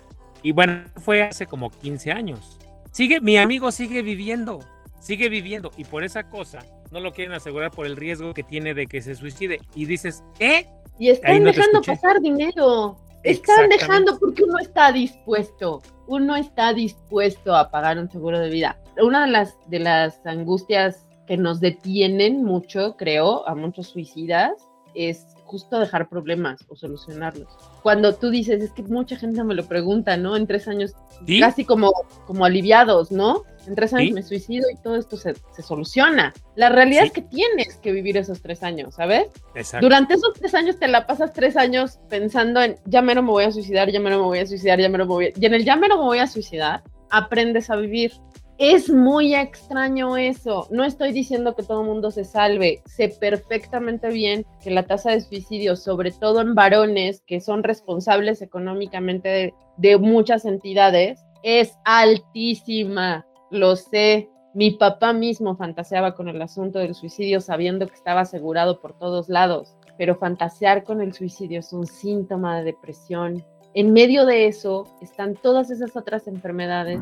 [0.43, 2.59] y bueno, fue hace como 15 años.
[2.91, 4.59] Sigue, mi amigo sigue viviendo,
[4.99, 6.59] sigue viviendo, y por esa cosa
[6.91, 9.59] no lo quieren asegurar por el riesgo que tiene de que se suicide.
[9.75, 10.65] Y dices, ¿eh?
[10.97, 12.97] Y están dejando pasar dinero.
[13.23, 18.79] Están dejando porque uno está dispuesto, uno está dispuesto a pagar un seguro de vida.
[19.01, 24.53] Una de las, de las angustias que nos detienen mucho, creo, a muchos suicidas,
[24.95, 27.49] es justo dejar problemas o solucionarlos.
[27.83, 30.35] Cuando tú dices, es que mucha gente me lo pregunta, ¿no?
[30.35, 30.93] En tres años,
[31.39, 31.91] casi como,
[32.25, 33.43] como aliviados, ¿no?
[33.69, 36.33] En tres años me suicido y todo esto se, soluciona.
[36.55, 39.27] La realidad es que tienes que vivir esos tres años, ¿sabes?
[39.53, 39.85] Exacto.
[39.85, 43.43] Durante esos tres años te la pasas tres años pensando en, ya menos me voy
[43.43, 45.29] a suicidar, ya menos me voy a suicidar, ya menos me voy a...
[45.39, 48.11] Y en el ya menos me voy a suicidar, aprendes a vivir.
[48.57, 50.67] Es muy extraño eso.
[50.69, 52.81] No estoy diciendo que todo el mundo se salve.
[52.85, 58.41] Sé perfectamente bien que la tasa de suicidio, sobre todo en varones que son responsables
[58.41, 63.25] económicamente de, muchas entidades, es altísima.
[63.51, 64.29] Lo sé.
[64.53, 69.29] Mi papá mismo fantaseaba con el asunto del suicidio sabiendo que estaba asegurado por todos
[69.29, 73.45] lados, pero fantasear con el suicidio es un síntoma de depresión.
[73.75, 76.99] En medio de eso están todas esas otras enfermedades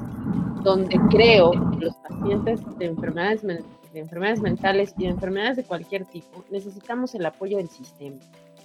[0.64, 3.64] donde creo que los pacientes de enfermedades, de
[4.00, 8.18] enfermedades mentales y de enfermedades de cualquier tipo necesitamos el apoyo del sistema.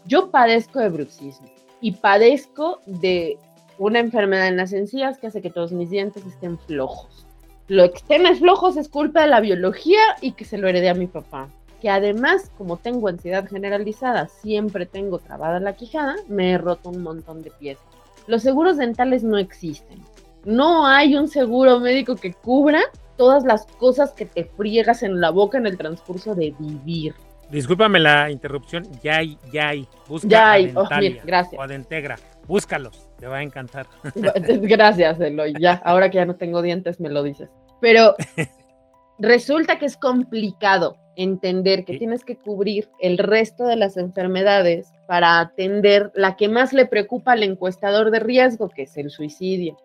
[0.06, 1.46] Yo padezco de bruxismo
[1.80, 3.38] y padezco de
[3.78, 7.26] una enfermedad en las encías que hace que todos mis dientes estén flojos.
[7.72, 10.94] Lo que estén flojos es culpa de la biología y que se lo heredé a
[10.94, 11.48] mi papá.
[11.80, 17.02] Que además, como tengo ansiedad generalizada, siempre tengo trabada la quijada, me he roto un
[17.02, 17.84] montón de piezas.
[18.26, 20.02] Los seguros dentales no existen
[20.44, 22.80] no hay un seguro médico que cubra
[23.16, 27.14] todas las cosas que te friegas en la boca en el transcurso de vivir.
[27.50, 29.86] Discúlpame la interrupción, ya hay, ya hay.
[30.08, 30.88] Busca ya hay, oh,
[31.24, 31.58] gracias.
[31.58, 33.86] O Adentegra, búscalos, te va a encantar.
[34.62, 37.50] Gracias, Eloy, ya, ahora que ya no tengo dientes me lo dices.
[37.82, 38.14] Pero
[39.18, 45.40] resulta que es complicado entender que tienes que cubrir el resto de las enfermedades para
[45.40, 49.76] atender la que más le preocupa al encuestador de riesgo, que es el suicidio.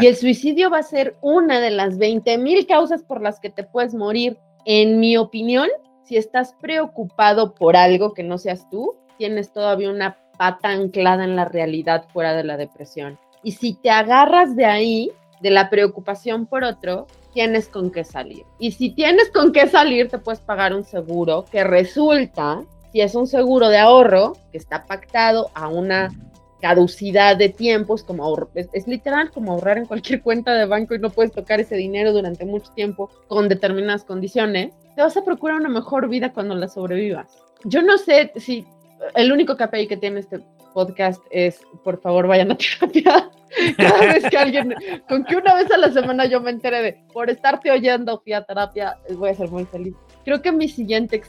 [0.00, 3.50] Y el suicidio va a ser una de las 20 mil causas por las que
[3.50, 4.38] te puedes morir.
[4.64, 5.68] En mi opinión,
[6.04, 11.36] si estás preocupado por algo que no seas tú, tienes todavía una pata anclada en
[11.36, 13.18] la realidad fuera de la depresión.
[13.42, 18.44] Y si te agarras de ahí, de la preocupación por otro, tienes con qué salir.
[18.58, 23.14] Y si tienes con qué salir, te puedes pagar un seguro que resulta, si es
[23.14, 26.10] un seguro de ahorro, que está pactado a una
[26.60, 31.10] caducidad de tiempos, como es, literal como ahorrar en cualquier cuenta de banco y no
[31.10, 35.68] puedes tocar ese dinero durante mucho tiempo con determinadas condiciones, te vas a procurar una
[35.68, 37.36] mejor vida cuando la sobrevivas.
[37.64, 38.64] Yo no sé si
[39.14, 40.40] el único KPI que tiene este
[40.72, 43.30] podcast es, por favor, vayan a terapia.
[43.76, 44.74] Cada vez que alguien,
[45.08, 48.32] con que una vez a la semana yo me entere de, por estarte oyendo, fui
[48.32, 49.94] a terapia, voy a ser muy feliz.
[50.24, 51.22] Creo que mi siguiente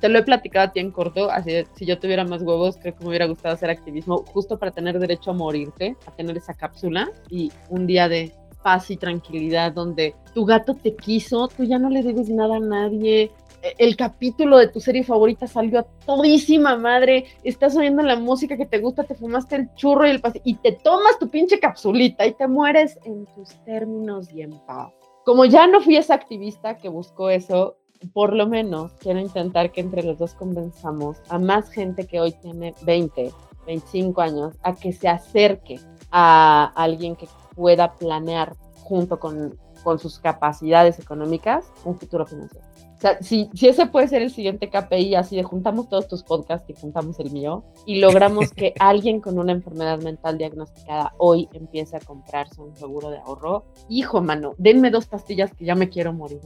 [0.00, 2.94] te lo he platicado a ti en corto, así si yo tuviera más huevos, creo
[2.94, 6.54] que me hubiera gustado hacer activismo justo para tener derecho a morirte, a tener esa
[6.54, 11.78] cápsula y un día de paz y tranquilidad donde tu gato te quiso, tú ya
[11.78, 13.30] no le debes nada a nadie,
[13.78, 18.66] el capítulo de tu serie favorita salió a todísima madre, estás oyendo la música que
[18.66, 22.26] te gusta, te fumaste el churro y el pase y te tomas tu pinche capsulita
[22.26, 24.92] y te mueres en tus términos y en paz.
[25.24, 27.76] Como ya no fui esa activista que buscó eso,
[28.12, 32.32] por lo menos quiero intentar que entre los dos convenzamos a más gente que hoy
[32.32, 33.32] tiene 20,
[33.66, 40.98] 25 años a que se acerque a alguien que pueda planear junto con sus capacidades
[40.98, 42.66] económicas un futuro financiero.
[43.04, 46.22] O sea, si, si ese puede ser el siguiente KPI, así de juntamos todos tus
[46.22, 51.46] podcasts y juntamos el mío y logramos que alguien con una enfermedad mental diagnosticada hoy
[51.52, 55.90] empiece a comprarse un seguro de ahorro, hijo, mano, denme dos pastillas que ya me
[55.90, 56.40] quiero morir.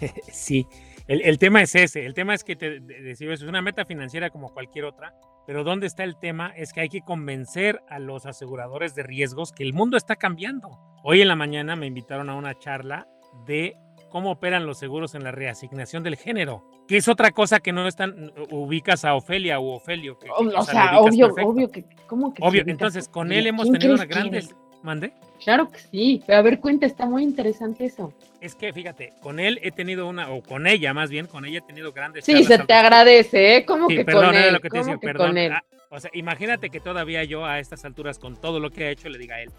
[0.32, 0.66] Sí,
[1.06, 4.54] el, tema es ese, el tema es que te decimos, es una meta financiera como
[4.54, 5.14] cualquier otra,
[5.46, 6.54] pero ¿dónde está el tema?
[6.56, 10.78] Es que hay que convencer a los aseguradores de riesgos que el mundo está cambiando.
[11.02, 13.06] Hoy en la mañana me invitaron a una charla
[13.46, 13.76] de
[14.10, 17.86] cómo operan los seguros en la reasignación del género, que es otra cosa que no
[17.86, 20.18] están, ubicas a Ofelia o Ofelio.
[20.36, 22.42] o, sea, obvio, obvio que, ¿cómo que?
[22.44, 25.12] Obvio, entonces con él hemos tenido una grandes ¿Mande?
[25.42, 28.12] Claro que sí, pero a ver, cuenta, está muy interesante eso.
[28.40, 31.58] Es que fíjate, con él he tenido una, o con ella más bien, con ella
[31.58, 32.24] he tenido grandes.
[32.24, 33.64] Sí, se te agradece, ¿eh?
[33.66, 34.52] ¿Cómo que perdón, con él?
[34.52, 35.28] Lo que te ¿Cómo decía, que perdón.
[35.28, 35.52] con él?
[35.52, 38.90] Ah, o sea, imagínate que todavía yo a estas alturas, con todo lo que ha
[38.90, 39.50] hecho, le diga a él.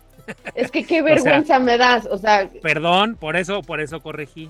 [0.55, 2.49] Es que qué vergüenza me das, o sea.
[2.61, 4.49] Perdón, por eso, por eso corregí.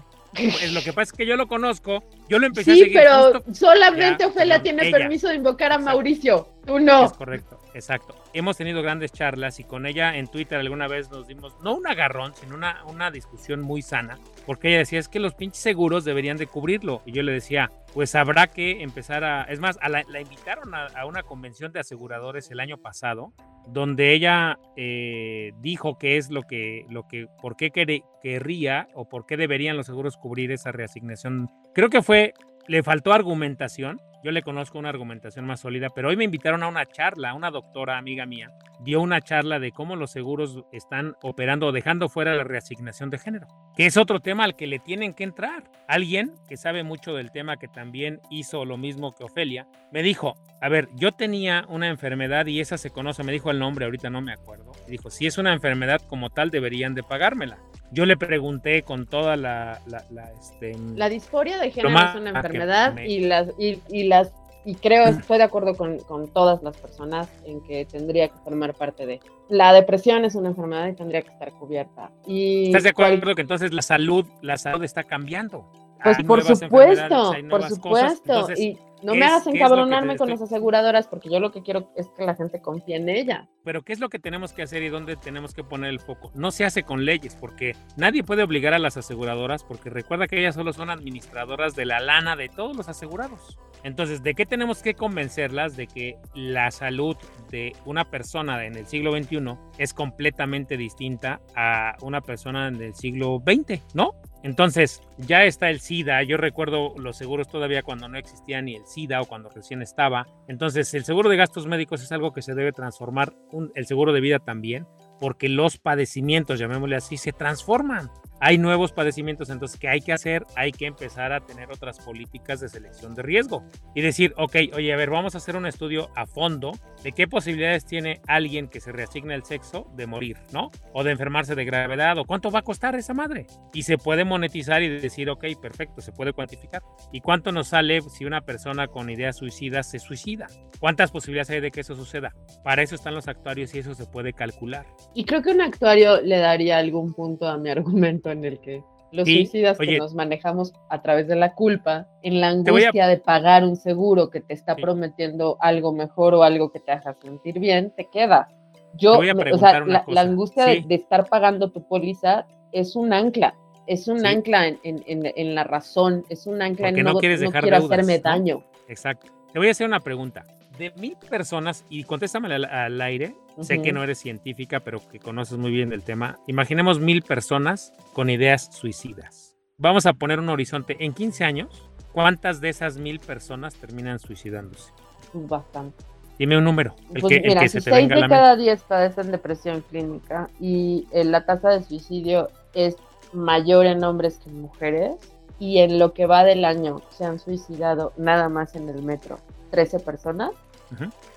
[0.71, 2.97] Lo que pasa es que yo lo conozco, yo lo empecé a Sí, seguir.
[2.99, 4.97] pero justo- solamente Ya, Ofelia tiene ella.
[4.99, 5.91] permiso de invocar a Exacto.
[5.91, 7.03] Mauricio, tú no.
[7.03, 8.15] Es correcto, exacto.
[8.33, 11.85] Hemos tenido grandes charlas y con ella en Twitter alguna vez nos dimos, no un
[11.85, 16.05] agarrón, sino una, una discusión muy sana, porque ella decía, es que los pinches seguros
[16.05, 17.01] deberían de cubrirlo.
[17.05, 19.43] Y yo le decía, pues habrá que empezar a...
[19.43, 23.33] Es más, a la, la invitaron a, a una convención de aseguradores el año pasado,
[23.67, 29.25] donde ella eh, dijo qué es lo que, lo que, por qué querría o por
[29.25, 31.49] qué deberían los seguros cubrir esa reasignación.
[31.73, 32.33] Creo que fue,
[32.67, 33.99] le faltó argumentación.
[34.23, 37.51] Yo le conozco una argumentación más sólida, pero hoy me invitaron a una charla, una
[37.51, 38.49] doctora amiga mía
[38.83, 43.19] dio una charla de cómo los seguros están operando o dejando fuera la reasignación de
[43.19, 45.63] género, que es otro tema al que le tienen que entrar.
[45.87, 50.35] Alguien que sabe mucho del tema, que también hizo lo mismo que Ofelia, me dijo,
[50.61, 54.09] a ver, yo tenía una enfermedad y esa se conoce, me dijo el nombre, ahorita
[54.09, 57.57] no me acuerdo, y dijo, si es una enfermedad como tal, deberían de pagármela.
[57.91, 59.79] Yo le pregunté con toda la...
[59.87, 63.81] la, la, este, La disforia de género es una que enfermedad me- y las y,
[63.89, 68.27] y las y creo estoy de acuerdo con, con todas las personas en que tendría
[68.27, 69.19] que formar parte de.
[69.49, 72.11] La depresión es una enfermedad y tendría que estar cubierta.
[72.27, 75.65] Y ¿Estás de cual- acuerdo que entonces la salud, la salud está cambiando?
[76.03, 78.47] Pues Hay por supuesto, hay por supuesto.
[78.57, 82.07] y no ¿qué me hagas encabronarme con las aseguradoras porque yo lo que quiero es
[82.09, 83.49] que la gente confíe en ella.
[83.63, 86.31] Pero ¿qué es lo que tenemos que hacer y dónde tenemos que poner el foco?
[86.35, 90.39] No se hace con leyes, porque nadie puede obligar a las aseguradoras, porque recuerda que
[90.39, 93.57] ellas solo son administradoras de la lana de todos los asegurados.
[93.83, 95.75] Entonces, ¿de qué tenemos que convencerlas?
[95.75, 97.17] De que la salud
[97.49, 102.93] de una persona en el siglo XXI es completamente distinta a una persona en el
[102.93, 104.13] siglo XX, ¿no?
[104.43, 106.23] Entonces, ya está el SIDA.
[106.23, 110.25] Yo recuerdo los seguros todavía cuando no existía ni el SIDA o cuando recién estaba.
[110.47, 114.13] Entonces, el seguro de gastos médicos es algo que se debe transformar, un- el seguro
[114.13, 114.87] de vida también,
[115.19, 118.09] porque los padecimientos, llamémosle así, se transforman.
[118.43, 120.47] Hay nuevos padecimientos, entonces, ¿qué hay que hacer?
[120.55, 124.91] Hay que empezar a tener otras políticas de selección de riesgo y decir, ok, oye,
[124.91, 126.71] a ver, vamos a hacer un estudio a fondo
[127.03, 130.71] de qué posibilidades tiene alguien que se reasigne el sexo de morir, ¿no?
[130.91, 133.45] O de enfermarse de gravedad, o cuánto va a costar esa madre.
[133.75, 136.81] Y se puede monetizar y decir, ok, perfecto, se puede cuantificar.
[137.11, 140.47] ¿Y cuánto nos sale si una persona con ideas suicidas se suicida?
[140.79, 142.33] ¿Cuántas posibilidades hay de que eso suceda?
[142.63, 144.87] Para eso están los actuarios y eso se puede calcular.
[145.13, 148.83] Y creo que un actuario le daría algún punto a mi argumento en el que
[149.11, 153.07] los Sí, suicidas que nos manejamos a través de la culpa, en la a- angustia
[153.07, 154.81] de pagar un seguro que te está Sí.
[154.81, 158.47] prometiendo algo mejor o algo que te haga sentir bien, te queda.
[158.95, 160.83] Yo, Te o sea, la, angustia de, Sí.
[160.87, 163.53] de estar pagando tu póliza es un ancla,
[163.87, 167.13] es un ancla en, en- en- en la razón, es un ancla Porque en no
[167.13, 168.23] no, quieres no dejar quiero deudas, hacerme ¿no?
[168.23, 168.63] daño.
[168.87, 169.27] Exacto.
[169.51, 170.45] Te voy a hacer una pregunta.
[170.81, 175.19] De mil personas, y contéstamela al, al aire, sé que no eres científica, pero que
[175.19, 176.39] conoces muy bien el tema.
[176.47, 179.55] Imaginemos mil personas con ideas suicidas.
[179.77, 180.97] Vamos a poner un horizonte.
[180.99, 184.91] En 15 años, ¿cuántas de esas mil personas terminan suicidándose?
[185.33, 186.03] Bastante.
[186.39, 188.21] Dime un número, el Pues que, el mira, que si se te seis venga de
[188.21, 192.95] la cada diez padecen depresión clínica y eh, la tasa de suicidio es
[193.33, 195.13] mayor en hombres que en mujeres
[195.59, 199.37] y en lo que va del año se han suicidado nada más en el metro
[199.71, 200.51] 13 personas,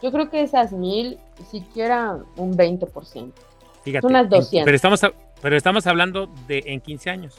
[0.03, 1.19] Yo creo que esas mil,
[1.51, 3.33] siquiera un 20%.
[3.83, 4.65] Fíjate, unas en- 200.
[4.65, 5.01] Pero estamos,
[5.43, 7.37] pero estamos hablando de en 15 años.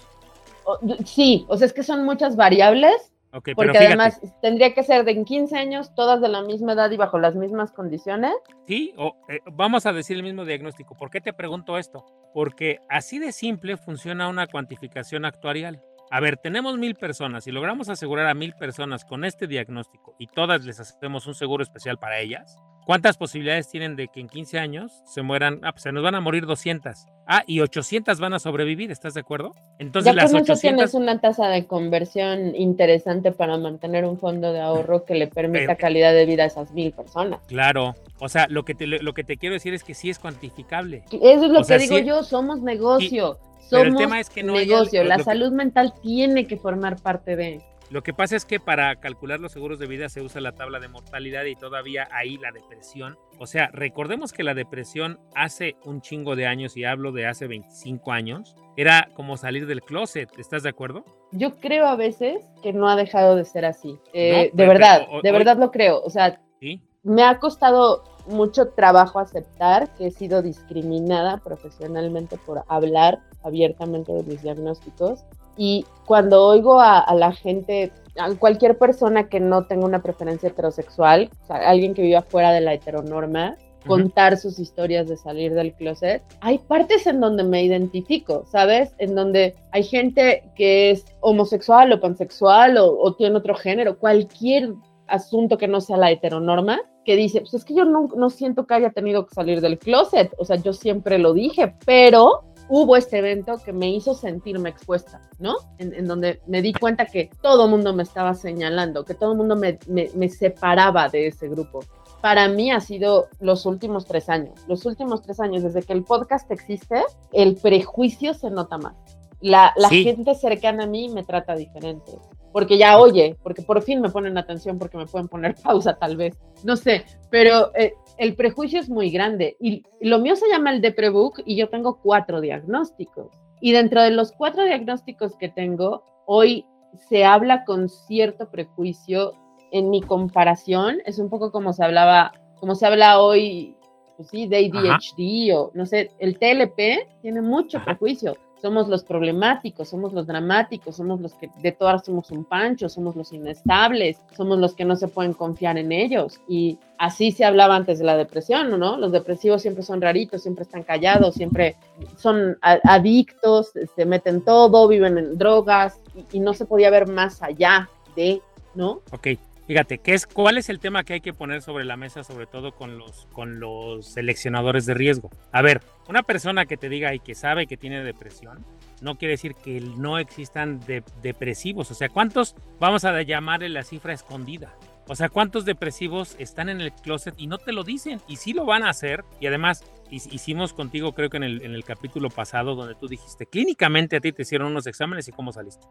[0.64, 4.74] O- sí, o sea, es que son muchas variables Ok, pero porque fíjate, además tendría
[4.74, 7.74] que ser de en 15 años, todas de la misma edad y bajo las mismas
[7.74, 8.32] condiciones.
[8.66, 10.96] Sí, o, eh, vamos a decir el mismo diagnóstico.
[10.96, 12.06] ¿Por qué te pregunto esto?
[12.34, 15.82] Porque así de simple funciona una cuantificación actuarial.
[16.12, 20.28] A ver, tenemos mil personas y logramos asegurar a mil personas con este diagnóstico y
[20.28, 22.58] todas les hacemos un seguro especial para ellas.
[22.86, 25.60] ¿Cuántas posibilidades tienen de que en 15 años se mueran?
[25.64, 27.08] Ah, pues se nos van a morir 200.
[27.28, 29.54] Ah, y 800 van a sobrevivir, ¿estás de acuerdo?
[29.80, 30.62] Entonces ya las con eso 800...
[30.62, 35.66] tienes una tasa de conversión interesante para mantener un fondo de ahorro que le permita
[35.66, 37.40] Pero- calidad de vida a esas mil personas.
[37.48, 40.20] Claro, o sea, lo que te, lo que te quiero decir es que sí es
[40.20, 41.04] cuantificable.
[41.12, 43.40] Eso es lo O sea, que digo sí- yo, somos negocio.
[43.72, 45.04] pero el Somos tema es que no negocio.
[45.04, 47.62] La salud mental tiene que formar parte de.
[47.92, 50.80] Lo que pasa es que para calcular los seguros de vida se usa la tabla
[50.80, 53.18] de mortalidad y todavía ahí la depresión.
[53.38, 57.48] O sea, recordemos que la depresión hace un chingo de años, y hablo de hace
[57.48, 60.30] 25 años, era como salir del closet.
[60.40, 61.06] ¿Estás de acuerdo?
[61.32, 64.00] Yo creo a veces que no ha dejado de ser así.
[64.14, 66.02] Eh, No, de verdad, de verdad lo creo.
[66.02, 66.82] O sea, Sí.
[67.04, 74.24] me ha costado mucho trabajo aceptar que he sido discriminada profesionalmente por hablar abiertamente de
[74.24, 75.24] mis diagnósticos.
[75.58, 81.30] Y cuando oigo a, la gente, a cualquier persona que no tenga una preferencia heterosexual,
[81.44, 85.74] o sea, alguien que viva fuera de la heteronorma, contar sus historias de salir del
[85.74, 88.96] closet, hay partes en donde me identifico, ¿sabes?
[88.98, 94.74] En donde hay gente que es homosexual o pansexual o, o tiene otro género, cualquier
[95.08, 98.66] asunto que no sea la heteronorma, que dice, pues es que yo no, no siento
[98.66, 102.96] que haya tenido que salir del closet, o sea, yo siempre lo dije, pero hubo
[102.96, 105.56] este evento que me hizo sentirme expuesta, ¿no?
[105.78, 109.38] En, donde me di cuenta que todo el mundo me estaba señalando, que todo el
[109.38, 111.82] mundo me, me, separaba de ese grupo.
[112.22, 114.60] Para mí ha sido los últimos tres años.
[114.68, 118.96] Los últimos tres años, desde que el podcast existe, el prejuicio se nota más.
[119.42, 122.14] La, la gente cercana a mí me trata diferente
[122.56, 126.16] porque ya oye, porque por fin me ponen atención, porque me pueden poner pausa tal
[126.16, 130.72] vez, no sé, pero eh, el prejuicio es muy grande y lo mío se llama
[130.72, 133.28] el Deprebook y yo tengo cuatro diagnósticos.
[133.62, 136.66] Y dentro de los cuatro diagnósticos que tengo, hoy
[137.10, 139.34] se habla con cierto prejuicio
[139.72, 143.76] en mi comparación, es un poco como se hablaba, como se habla hoy,
[144.16, 149.90] pues sí, de ADHD o no sé, el TLP tiene mucho prejuicio somos los problemáticos,
[149.90, 154.58] somos los dramáticos, somos los que de todas somos un pancho, somos los inestables, somos
[154.60, 156.40] los que no se pueden confiar en ellos.
[156.48, 158.98] Y así se hablaba antes de la depresión, ¿no?
[158.98, 161.76] Los depresivos siempre son raritos, siempre están callados, siempre
[162.18, 167.08] son adictos, se este, meten todo, viven en drogas y, y no se podía ver
[167.08, 168.42] más allá de,
[168.74, 169.02] ¿no?
[169.12, 169.28] Ok,
[169.68, 172.46] Fíjate, ¿qué es, ¿cuál es el tema que hay que poner sobre la mesa, sobre
[172.46, 175.32] todo con los, con los seleccionadores de riesgo?
[175.52, 178.64] A ver, una persona que te diga y que sabe que tiene depresión,
[179.02, 180.80] no quiere decir que no existan
[181.24, 181.90] depresivos.
[181.90, 184.76] O sea, ¿cuántos vamos a llamarle la cifra escondida?
[185.08, 188.22] O sea, ¿cuántos depresivos están en el closet y no te lo dicen?
[188.28, 189.24] Y sí lo van a hacer.
[189.40, 193.46] Y además, hicimos contigo, creo que en el, en el capítulo pasado, donde tú dijiste,
[193.48, 195.88] clínicamente a ti te hicieron unos exámenes y cómo saliste.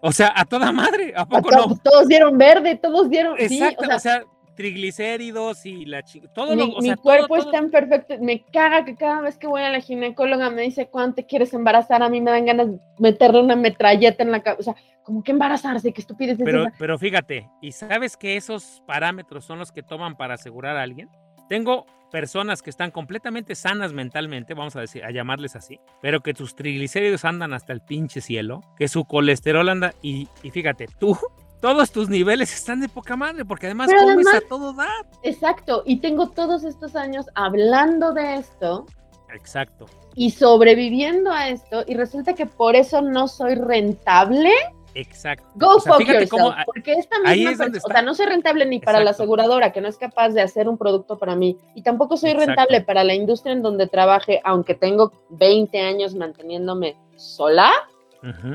[0.00, 1.76] O sea, a toda madre, ¿a poco no?
[1.82, 3.34] Todos dieron verde, todos dieron.
[3.38, 4.22] Exacto, o sea,
[4.54, 6.28] triglicéridos y la chica.
[6.32, 8.14] Todo mi, lo, mi cuerpo es tan perfecto.
[8.20, 11.54] Me caga que cada vez que voy a la ginecóloga me dice cuándo te quieres
[11.54, 12.02] embarazar.
[12.02, 14.60] A mí me dan ganas de meterle una metralleta en la cabeza.
[14.60, 19.44] O sea, como que embarazarse, qué estupidez pero, Pero fíjate, ¿y sabes que esos parámetros
[19.44, 21.08] son los que toman para asegurar a alguien?
[21.48, 26.34] Tengo personas que están completamente sanas mentalmente, vamos a decir, a llamarles así, pero que
[26.34, 31.16] tus triglicéridos andan hasta el pinche cielo, que su colesterol anda y, fíjate, tú
[31.60, 34.88] todos tus niveles están de poca madre, porque además comes a todo dar.
[35.22, 38.86] Exacto, y tengo todos estos años hablando de esto.
[39.34, 39.86] Exacto.
[40.14, 44.50] Y sobreviviendo a esto, y resulta que por eso no soy rentable.
[44.94, 45.46] Exacto.
[45.54, 49.72] Go fuck yourself, porque esta misma o sea, no soy rentable ni para la aseguradora
[49.72, 53.04] que no es capaz de hacer un producto para mí y tampoco soy rentable para
[53.04, 57.70] la industria en donde trabaje, aunque tengo 20 años manteniéndome sola.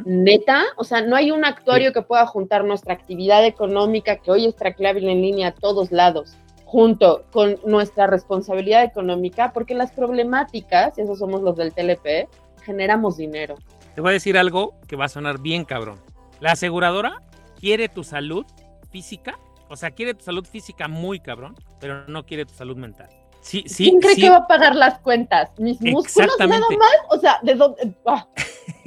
[0.05, 4.45] Neta, o sea, no hay un actuario que pueda juntar nuestra actividad económica, que hoy
[4.45, 10.95] es traqueable en línea a todos lados, junto con nuestra responsabilidad económica, porque las problemáticas,
[10.99, 12.29] y esos somos los del TLP,
[12.63, 13.55] generamos dinero.
[13.95, 15.97] Te voy a decir algo que va a sonar bien cabrón.
[16.39, 17.21] La aseguradora
[17.59, 18.45] quiere tu salud
[18.91, 23.09] física, o sea, quiere tu salud física muy cabrón, pero no quiere tu salud mental.
[23.41, 25.51] Sí, sí, ¿Quién cree que va a pagar las cuentas?
[25.59, 26.67] ¿Mis músculos nada más?
[27.09, 27.93] O sea, ¿de dónde?
[28.05, 28.27] Ah.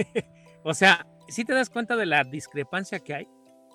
[0.65, 3.29] o sea, si te das cuenta de la discrepancia que hay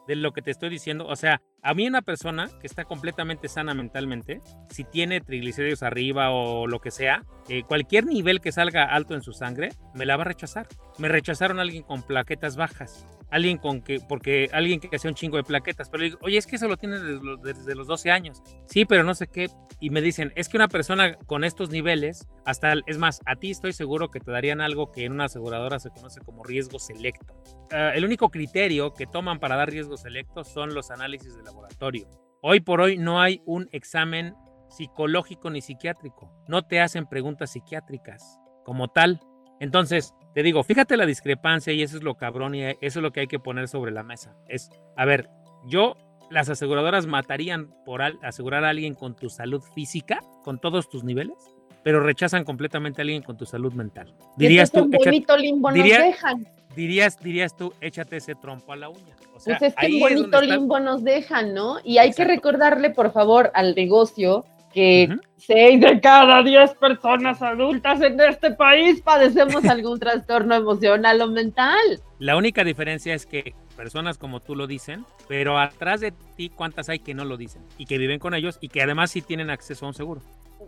[0.07, 1.07] de lo que te estoy diciendo.
[1.07, 6.31] O sea, a mí una persona que está completamente sana mentalmente, si tiene triglicéridos arriba
[6.31, 10.17] o lo que sea, eh, cualquier nivel que salga alto en su sangre, me la
[10.17, 10.67] va a rechazar.
[10.97, 15.15] Me rechazaron a alguien con plaquetas bajas alguien con que, porque alguien que hacía un
[15.15, 18.41] chingo de plaquetas, pero digo, oye, es que eso lo tiene desde los, 12 años.
[18.67, 19.49] Sí, pero no sé qué.
[19.79, 23.51] Y me dicen, es que una persona con estos niveles, hasta, es más, a ti
[23.51, 27.35] estoy seguro que te darían algo que en una aseguradora se conoce como riesgo selecto.
[27.71, 32.07] Ah, el único criterio que toman para dar riesgo selecto son los análisis de laboratorio.
[32.41, 34.35] Hoy por hoy no hay un examen
[34.69, 36.31] psicológico ni psiquiátrico.
[36.47, 39.19] No te hacen preguntas psiquiátricas como tal.
[39.59, 43.11] Entonces, te digo, fíjate la discrepancia y eso es lo cabrón y eso es lo
[43.11, 44.35] que hay que poner sobre la mesa.
[44.47, 45.29] Es, a ver,
[45.67, 45.95] yo,
[46.29, 51.37] las aseguradoras matarían por asegurar a alguien con tu salud física, con todos tus niveles,
[51.83, 54.15] pero rechazan completamente a alguien con tu salud mental.
[54.37, 56.47] Dirías tú, bonito limbo nos dejan.
[56.75, 59.15] Dirías, dirías tú, échate ese trompo a la uña.
[59.35, 61.77] O sea, pues es que un bonito limbo nos dejan, ¿no?
[61.83, 68.01] Y hay que recordarle, por favor, al negocio que seis de cada diez personas adultas
[68.01, 72.01] en este país padecemos algún trastorno emocional o mental.
[72.19, 76.89] La única diferencia es que personas como tú lo dicen, pero atrás de ti, ¿cuántas
[76.89, 77.61] hay que no lo dicen?
[77.77, 80.21] Y que viven con ellos y que además sí tienen acceso a un seguro.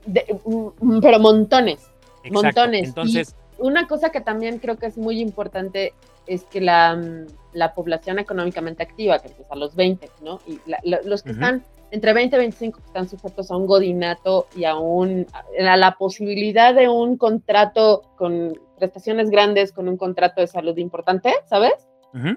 [0.06, 1.90] Mm, pero montones,
[2.32, 2.88] montones.
[2.88, 5.94] Entonces, una cosa que también creo que es muy importante
[6.28, 10.40] es que la, mm, la población económicamente activa, que empieza a los 20, ¿no?
[10.48, 14.66] Y los que están entre 20 y 25 que están sujetos a un godinato y
[14.66, 15.28] a, un,
[15.60, 21.34] a la posibilidad de un contrato con prestaciones grandes, con un contrato de salud importante,
[21.46, 21.88] ¿sabes?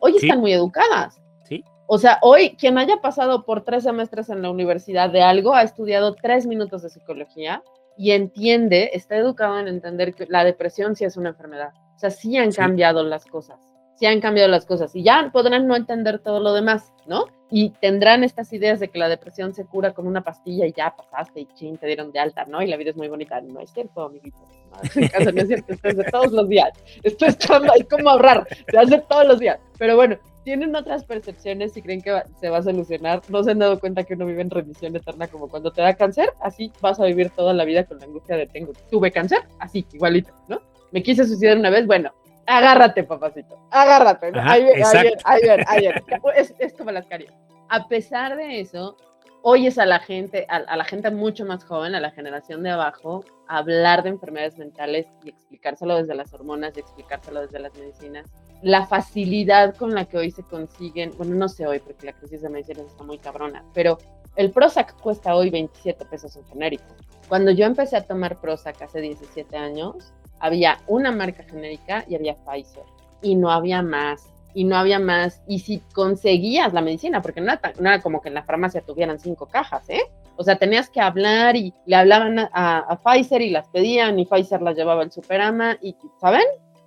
[0.00, 1.20] Hoy están muy educadas.
[1.44, 1.64] Sí.
[1.86, 5.62] O sea, hoy quien haya pasado por tres semestres en la universidad de algo, ha
[5.62, 7.62] estudiado tres minutos de psicología
[7.96, 11.70] y entiende, está educado en entender que la depresión sí es una enfermedad.
[11.94, 13.68] O sea, sí han cambiado las cosas
[13.98, 17.24] sí han cambiado las cosas y ya podrán no entender todo lo demás, ¿no?
[17.50, 20.94] Y tendrán estas ideas de que la depresión se cura con una pastilla y ya
[20.94, 22.60] pasaste y chin, te dieron de alta, ¿no?
[22.62, 23.40] Y la vida es muy bonita.
[23.40, 24.38] No es cierto, amiguito.
[24.70, 26.70] No, no es cierto, esto es de todos los días.
[27.02, 29.58] Esto es chamba, hay como ahorrar, se hace todos los días.
[29.78, 33.20] Pero bueno, tienen otras percepciones y creen que se va a solucionar.
[33.28, 35.94] No se han dado cuenta que uno vive en remisión eterna como cuando te da
[35.94, 39.40] cáncer, así vas a vivir toda la vida con la angustia de tengo, tuve cáncer,
[39.58, 40.60] así, igualito, ¿no?
[40.90, 42.12] Me quise suicidar una vez, bueno,
[42.48, 44.32] agárrate, papacito, agárrate.
[44.40, 44.82] ahí viene,
[45.24, 46.04] ahí viene, ahí viene,
[46.36, 47.30] Es, es, como las caries.
[47.68, 48.96] A pesar de eso,
[49.42, 53.24] oyes a la gente, a, la gente mucho más joven, a la generación de abajo,
[53.46, 58.26] hablar de enfermedades mentales y explicárselo desde las hormonas y explicárselo desde las medicinas.
[58.62, 62.42] La facilidad con la que hoy se consiguen, bueno, no sé hoy porque la crisis
[62.42, 63.98] de medicinas está muy cabrona, pero
[64.36, 66.84] el Prozac cuesta hoy 27 pesos en genérico.
[67.28, 72.34] Cuando yo empecé a tomar Prozac hace 17 años, había una marca genérica y había
[72.34, 72.84] Pfizer.
[73.22, 74.28] Y no había más.
[74.54, 75.42] Y no había más.
[75.46, 79.46] Y si conseguías la medicina, porque no era, como que en la farmacia tuvieran cinco
[79.46, 80.02] cajas, ¿eh?
[80.36, 84.26] O sea, tenías que hablar y le hablaban a, a Pfizer y las pedían y
[84.26, 86.44] Pfizer las llevaba al Superama y, ¿saben?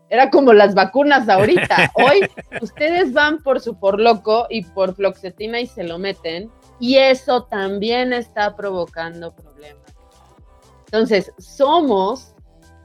[0.10, 1.92] Era como las vacunas ahorita.
[1.96, 2.30] Hoy
[2.62, 6.50] ustedes van por su por loco y por floxetina y se lo meten
[6.82, 9.94] y eso también está provocando problemas.
[10.86, 12.31] Entonces, somos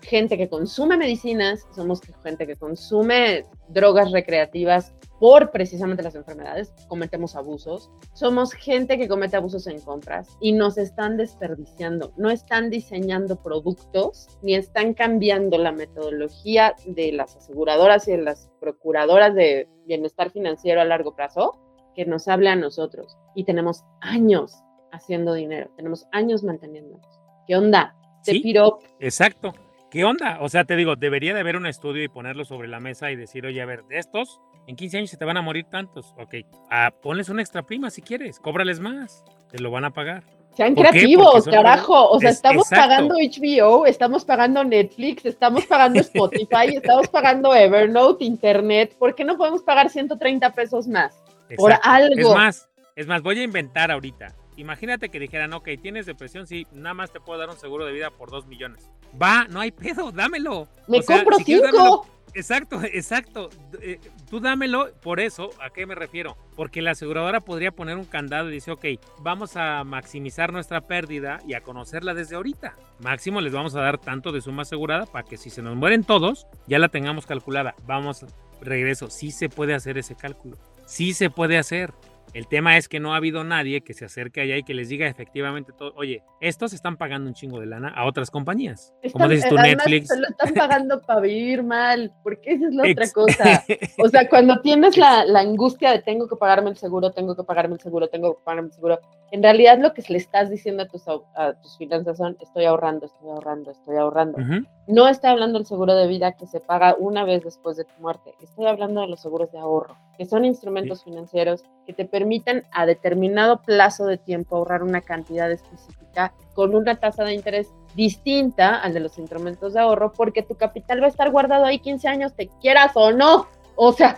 [0.07, 7.34] gente que consume medicinas, somos gente que consume drogas recreativas por precisamente las enfermedades, cometemos
[7.34, 13.42] abusos, somos gente que comete abusos en compras y nos están desperdiciando, no están diseñando
[13.42, 20.30] productos ni están cambiando la metodología de las aseguradoras y de las procuradoras de bienestar
[20.30, 21.59] financiero a largo plazo
[21.94, 23.16] que nos hable a nosotros.
[23.34, 24.54] Y tenemos años
[24.92, 27.07] haciendo dinero, tenemos años manteniéndonos.
[27.46, 27.96] ¿Qué onda?
[28.22, 28.54] Te sí,
[29.00, 29.54] Exacto.
[29.91, 30.39] ¿Qué onda?
[30.41, 33.16] O sea, te digo, debería de haber un estudio y ponerlo sobre la mesa y
[33.16, 36.12] decir, oye, a ver, de estos, en 15 años se te van a morir tantos.
[36.18, 36.34] Ok,
[36.70, 40.24] ah, ponles una extra prima si quieres, cóbrales más, te lo van a pagar.
[40.57, 42.09] Sean creativos, carajo.
[42.09, 48.97] O sea, estamos pagando HBO, estamos pagando Netflix, estamos pagando Spotify, estamos pagando Evernote, Internet.
[48.99, 51.22] ¿Por qué no podemos pagar 130 pesos más?
[51.57, 52.30] Por algo.
[52.30, 54.34] Es más, es más, voy a inventar ahorita.
[54.57, 57.92] Imagínate que dijeran, ok, tienes depresión, sí, nada más te puedo dar un seguro de
[57.92, 58.90] vida por 2 millones.
[59.20, 60.68] Va, no hay pedo, dámelo.
[60.88, 62.07] Me compro cinco.
[62.34, 63.50] exacto, exacto.
[63.80, 66.36] Eh, tú dámelo, por eso, ¿a qué me refiero?
[66.54, 68.84] Porque la aseguradora podría poner un candado y decir, ok,
[69.20, 72.76] vamos a maximizar nuestra pérdida y a conocerla desde ahorita.
[72.98, 76.04] Máximo les vamos a dar tanto de suma asegurada para que si se nos mueren
[76.04, 77.74] todos, ya la tengamos calculada.
[77.86, 78.24] Vamos,
[78.61, 80.57] regreso, sí se puede hacer ese cálculo.
[80.86, 81.92] Sí se puede hacer.
[82.33, 84.89] El tema es que no ha habido nadie que se acerque allá y que les
[84.89, 88.93] diga efectivamente todo, oye, estos están pagando un chingo de lana a otras compañías.
[89.12, 90.09] como dices tú, Netflix.
[90.09, 93.64] Se lo están pagando para vivir mal, porque esa es la otra cosa.
[93.99, 97.74] O sea, cuando tienes la, angustia de tengo que pagarme el seguro, tengo que pagarme
[97.74, 99.01] el seguro, tengo que pagarme el seguro,
[99.31, 103.07] en realidad lo que le estás diciendo a tus, a tus finanzas son estoy ahorrando,
[103.07, 104.39] estoy ahorrando, estoy ahorrando.
[104.87, 108.01] No estoy hablando del seguro de vida que se paga una vez después de tu
[108.01, 112.64] muerte, estoy hablando de los seguros de ahorro, que son instrumentos financieros que te permiten
[112.72, 118.76] a determinado plazo de tiempo ahorrar una cantidad específica con una tasa de interés distinta
[118.76, 122.08] al de los instrumentos de ahorro, porque tu capital va a estar guardado ahí 15
[122.08, 123.48] años, te quieras o no.
[123.74, 124.16] O sea,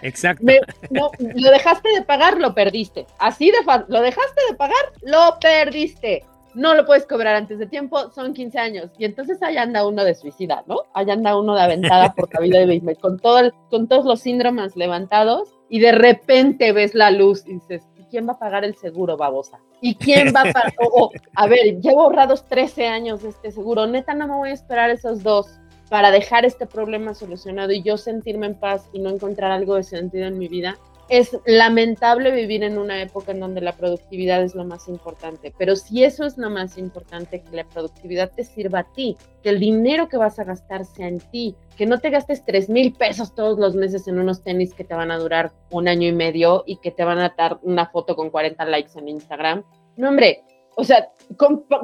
[0.90, 3.04] no, lo dejaste de pagar, lo perdiste.
[3.18, 6.24] Así de fácil, lo dejaste de pagar, lo perdiste.
[6.54, 8.90] No lo puedes cobrar antes de tiempo, son 15 años.
[8.98, 10.82] Y entonces ahí anda uno de suicida, ¿no?
[10.94, 14.20] Ahí anda uno de aventada por la vida de béisbol, con, todo con todos los
[14.20, 18.64] síndromes levantados y de repente ves la luz y dices, ¿y quién va a pagar
[18.64, 19.58] el seguro, babosa?
[19.80, 20.74] ¿Y quién va a pagar?
[21.34, 24.90] a ver, llevo ahorrados 13 años de este seguro, neta no me voy a esperar
[24.90, 25.58] esos dos
[25.90, 29.82] para dejar este problema solucionado y yo sentirme en paz y no encontrar algo de
[29.82, 30.76] sentido en mi vida.
[31.08, 35.74] Es lamentable vivir en una época en donde la productividad es lo más importante, pero
[35.74, 39.58] si eso es lo más importante, que la productividad te sirva a ti, que el
[39.58, 43.34] dinero que vas a gastar sea en ti, que no te gastes 3 mil pesos
[43.34, 46.64] todos los meses en unos tenis que te van a durar un año y medio
[46.66, 49.64] y que te van a dar una foto con 40 likes en Instagram.
[49.96, 50.44] No, hombre,
[50.76, 51.10] o sea,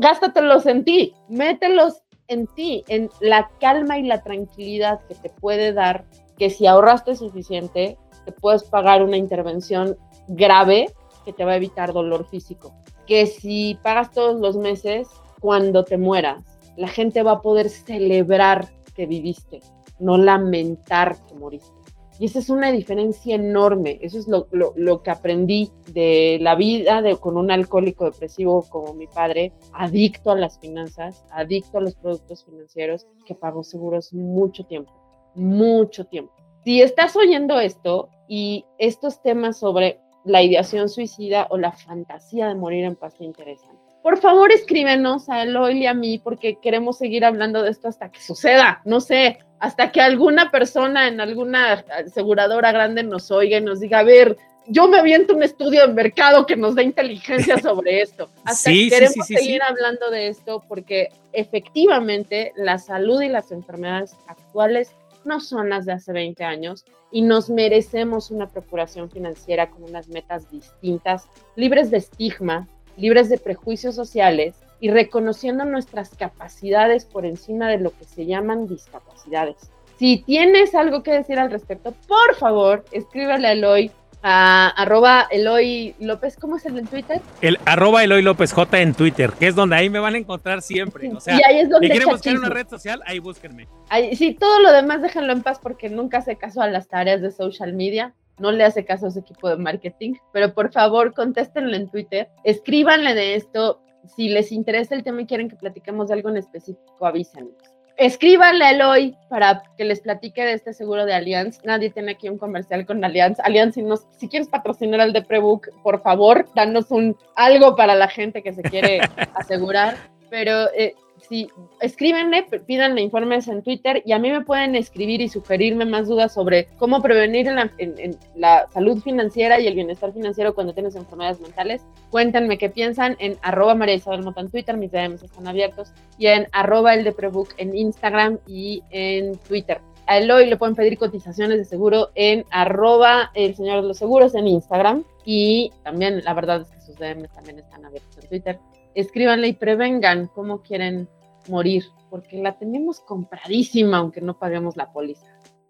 [0.00, 5.72] gástatelos en ti, mételos en ti, en la calma y la tranquilidad que te puede
[5.72, 6.04] dar
[6.38, 9.96] que si ahorraste suficiente, te puedes pagar una intervención
[10.28, 10.88] grave
[11.24, 12.74] que te va a evitar dolor físico.
[13.06, 15.08] Que si pagas todos los meses,
[15.40, 16.42] cuando te mueras,
[16.76, 19.60] la gente va a poder celebrar que viviste,
[19.98, 21.84] no lamentar que moriste.
[22.18, 23.98] Y esa es una diferencia enorme.
[24.00, 28.94] Eso es lo, lo, que aprendí de la vida de, con un alcohólico depresivo como
[28.94, 34.64] mi padre, adicto a las finanzas, adicto a los productos financieros, que pagó seguros mucho
[34.64, 34.92] tiempo,
[35.34, 36.32] mucho tiempo.
[36.64, 42.54] Si estás oyendo esto y estos temas sobre la ideación suicida o la fantasía de
[42.54, 46.96] morir en paz te interesan, por favor escríbenos a Eloy y a mí porque queremos
[46.96, 51.84] seguir hablando de esto hasta que suceda, no sé, hasta que alguna persona en alguna
[52.06, 54.36] aseguradora grande nos oiga y nos diga, a ver,
[54.66, 58.30] yo me aviento un estudio de mercado que nos dé inteligencia sobre esto.
[58.44, 64.94] Hasta que queremos seguir hablando de esto porque efectivamente la salud y las enfermedades actuales
[65.24, 70.08] no son las de hace 20 años y nos merecemos una procuración financiera con unas
[70.08, 77.68] metas distintas, libres de estigma, libres de prejuicios sociales y reconociendo nuestras capacidades por encima
[77.68, 79.70] de lo que se llaman discapacidades.
[79.98, 83.90] Si tienes algo que decir al respecto, por favor, escríbele a Eloy
[84.26, 87.20] a arroba Eloy López, ¿cómo es el en Twitter?
[87.42, 90.62] El arroba Eloy López J en Twitter, que es donde ahí me van a encontrar
[90.62, 91.12] siempre.
[91.14, 93.68] O sea, y ahí es donde quieren buscar una red social, ahí búsquenme.
[93.90, 97.20] Ahí, sí, todo lo demás déjenlo en paz porque nunca hace caso a las tareas
[97.20, 98.14] de social media.
[98.38, 102.28] No le hace caso a su equipo de marketing, pero por favor contéstenle en Twitter,
[102.44, 103.82] escríbanle de esto.
[104.16, 108.64] Si les interesa el tema y quieren que platiquemos de algo en específico, avísenos escríbanle
[108.64, 111.60] a Eloy para que les platique de este seguro de Allianz.
[111.64, 113.38] Nadie tiene aquí un comercial con Allianz.
[113.40, 117.94] Allianz, si, nos, si quieres patrocinar al de Prebook, por favor, danos un algo para
[117.94, 119.00] la gente que se quiere
[119.34, 119.96] asegurar.
[120.30, 120.94] Pero eh,
[121.28, 121.48] sí,
[121.80, 126.32] escríbenle, pídanle informes en Twitter y a mí me pueden escribir y sugerirme más dudas
[126.32, 131.82] sobre cómo prevenir en la, salud financiera y el bienestar financiero cuando tienes enfermedades mentales.
[132.10, 136.26] Cuéntenme qué piensan en arroba María Isabel Mota en Twitter, mis DMs están abiertos, y
[136.26, 137.14] en arroba el de
[137.58, 139.80] en Instagram y en Twitter.
[140.06, 144.34] A Eloy le pueden pedir cotizaciones de seguro en arroba el señor de los seguros
[144.34, 148.58] en Instagram y también la verdad es que sus DMs también están abiertos en Twitter
[148.94, 151.08] escríbanle y prevengan cómo quieren
[151.48, 155.26] morir, porque la tenemos compradísima, aunque no paguemos la póliza.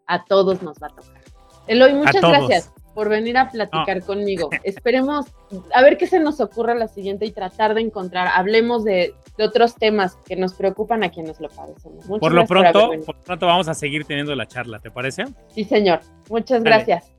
[0.07, 1.23] A todos nos va a tocar.
[1.67, 4.51] Eloy, muchas gracias por venir a platicar conmigo.
[4.65, 5.27] Esperemos
[5.75, 9.75] a ver qué se nos ocurre la siguiente y tratar de encontrar, hablemos de, otros
[9.75, 12.07] temas que nos preocupan a quienes lo padecemos.
[12.07, 15.25] por lo pronto, por, pronto vamos a seguir teniendo la charla, ¿te parece?
[15.49, 16.01] Sí, señor.
[16.31, 17.14] Muchas gracias.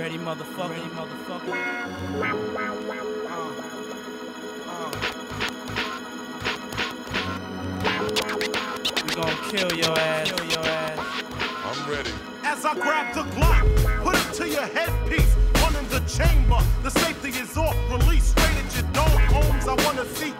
[0.00, 0.70] Ready, motherfucker?
[0.70, 1.52] Ready, motherfucker?
[2.16, 3.36] Uh,
[4.66, 4.90] uh.
[9.04, 10.32] We gon' kill your ass.
[10.32, 10.98] Kill your ass.
[11.66, 12.12] I'm ready.
[12.44, 13.66] As I grab the Glock,
[14.02, 15.34] put it to your headpiece.
[15.62, 16.60] One in the chamber.
[16.82, 17.76] The safety is off.
[17.90, 19.20] Release straight at your dome.
[19.28, 20.32] Homes, I wanna see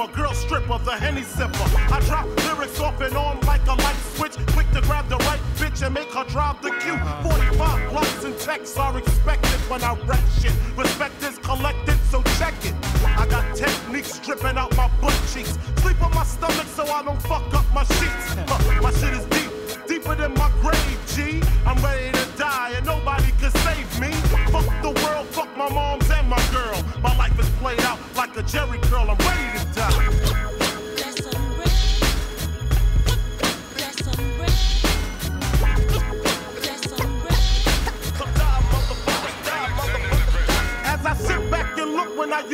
[0.00, 1.92] Mike Ripper, girl stripper, the Henny sipper.
[1.92, 4.36] I drop lyrics off and on like a light switch.
[4.48, 6.96] Quick to grab the right bitch and make her drive the Q.
[7.22, 10.52] 45 blocks and checks are expected when I wreck shit.
[10.76, 12.74] Respect is collected, so check it.
[13.04, 15.58] I got techniques dripping out my butt cheeks.
[15.82, 18.36] Sleep on my stomach so I don't fuck up my sheets.
[18.36, 19.50] Uh, my shit is deep,
[19.86, 21.42] deeper than my grave, G.
[21.66, 24.12] I'm ready to die and nobody can save me.
[24.50, 26.82] Fuck the world, fuck my moms and my girl.
[27.02, 29.10] My life is played out like a Jerry curl.
[29.10, 29.19] I'm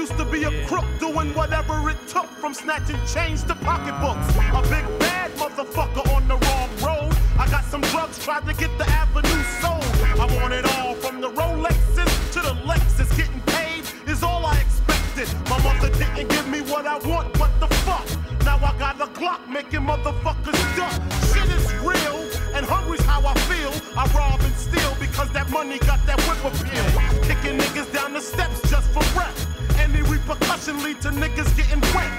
[0.06, 4.28] used to be a crook, doing whatever it took from snatching chains to pocketbooks.
[4.54, 7.12] A big bad motherfucker on the wrong road.
[7.38, 9.84] I got some drugs, tried to get the avenue sold.
[10.20, 13.10] I want it all from the Rolexes to the Lexus.
[13.16, 15.28] Getting paid is all I expected.
[15.50, 18.06] My mother didn't give me what I want, what the fuck?
[18.44, 20.94] Now I got a clock making motherfuckers duck.
[21.32, 22.18] Shit is real,
[22.54, 23.72] and hungry's how I feel.
[23.98, 26.86] I rob and steal because that money got that whip appeal.
[27.26, 29.55] Kicking niggas down the steps just for breath.
[29.78, 32.10] Any repercussion lead to niggas getting wet.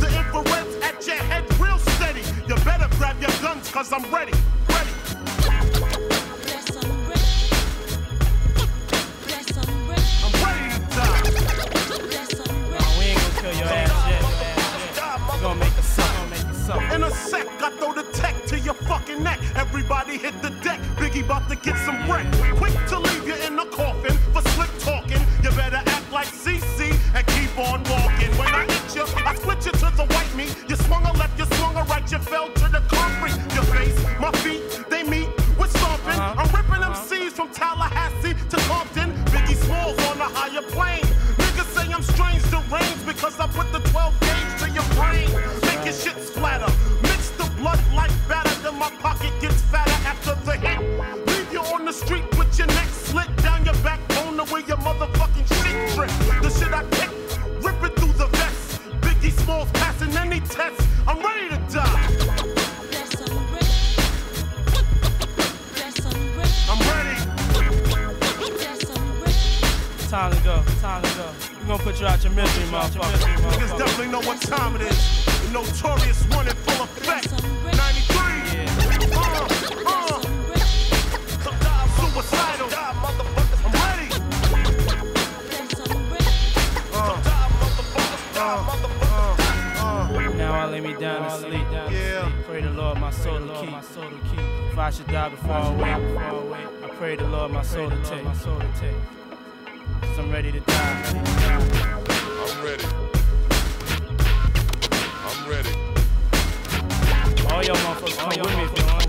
[0.00, 2.22] The infrared's at your head real steady.
[2.46, 4.32] You better grab your guns, cause I'm ready.
[4.68, 4.92] Ready.
[10.24, 11.22] I'm ready to die.
[12.98, 14.22] We ain't gonna kill your ass yet.
[15.42, 16.82] Gonna make a suck, make a suck.
[16.92, 19.38] In a sec, I throw the tech to your fucking neck.
[19.54, 20.80] Everybody hit the deck.
[20.96, 22.26] Biggie about to get some wreck.
[22.56, 23.57] Quick to leave you in
[92.88, 94.38] Lord my soul to keep.
[94.72, 98.24] If I should die before I wake, I pray the Lord my soul to take.
[100.00, 101.02] Cause I'm ready to die.
[102.46, 102.84] I'm ready.
[105.28, 105.74] I'm ready.
[107.52, 109.07] All y'all motherfuckers come with me if you want.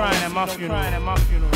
[0.00, 0.80] Crying at my funeral.
[0.80, 1.50] Crying at my funeral.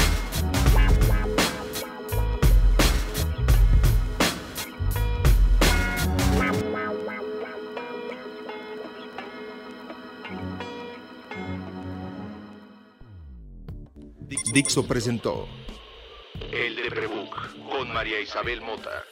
[14.53, 15.49] Dixo presentó
[16.53, 19.03] El de Prebook con María Isabel Mota.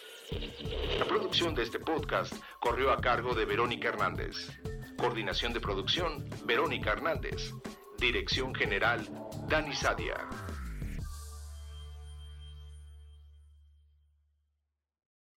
[0.99, 4.51] La producción de este podcast corrió a cargo de Verónica Hernández.
[4.97, 7.53] Coordinación de producción, Verónica Hernández.
[8.03, 9.09] Dirección general,
[9.49, 10.17] Dani Sadia.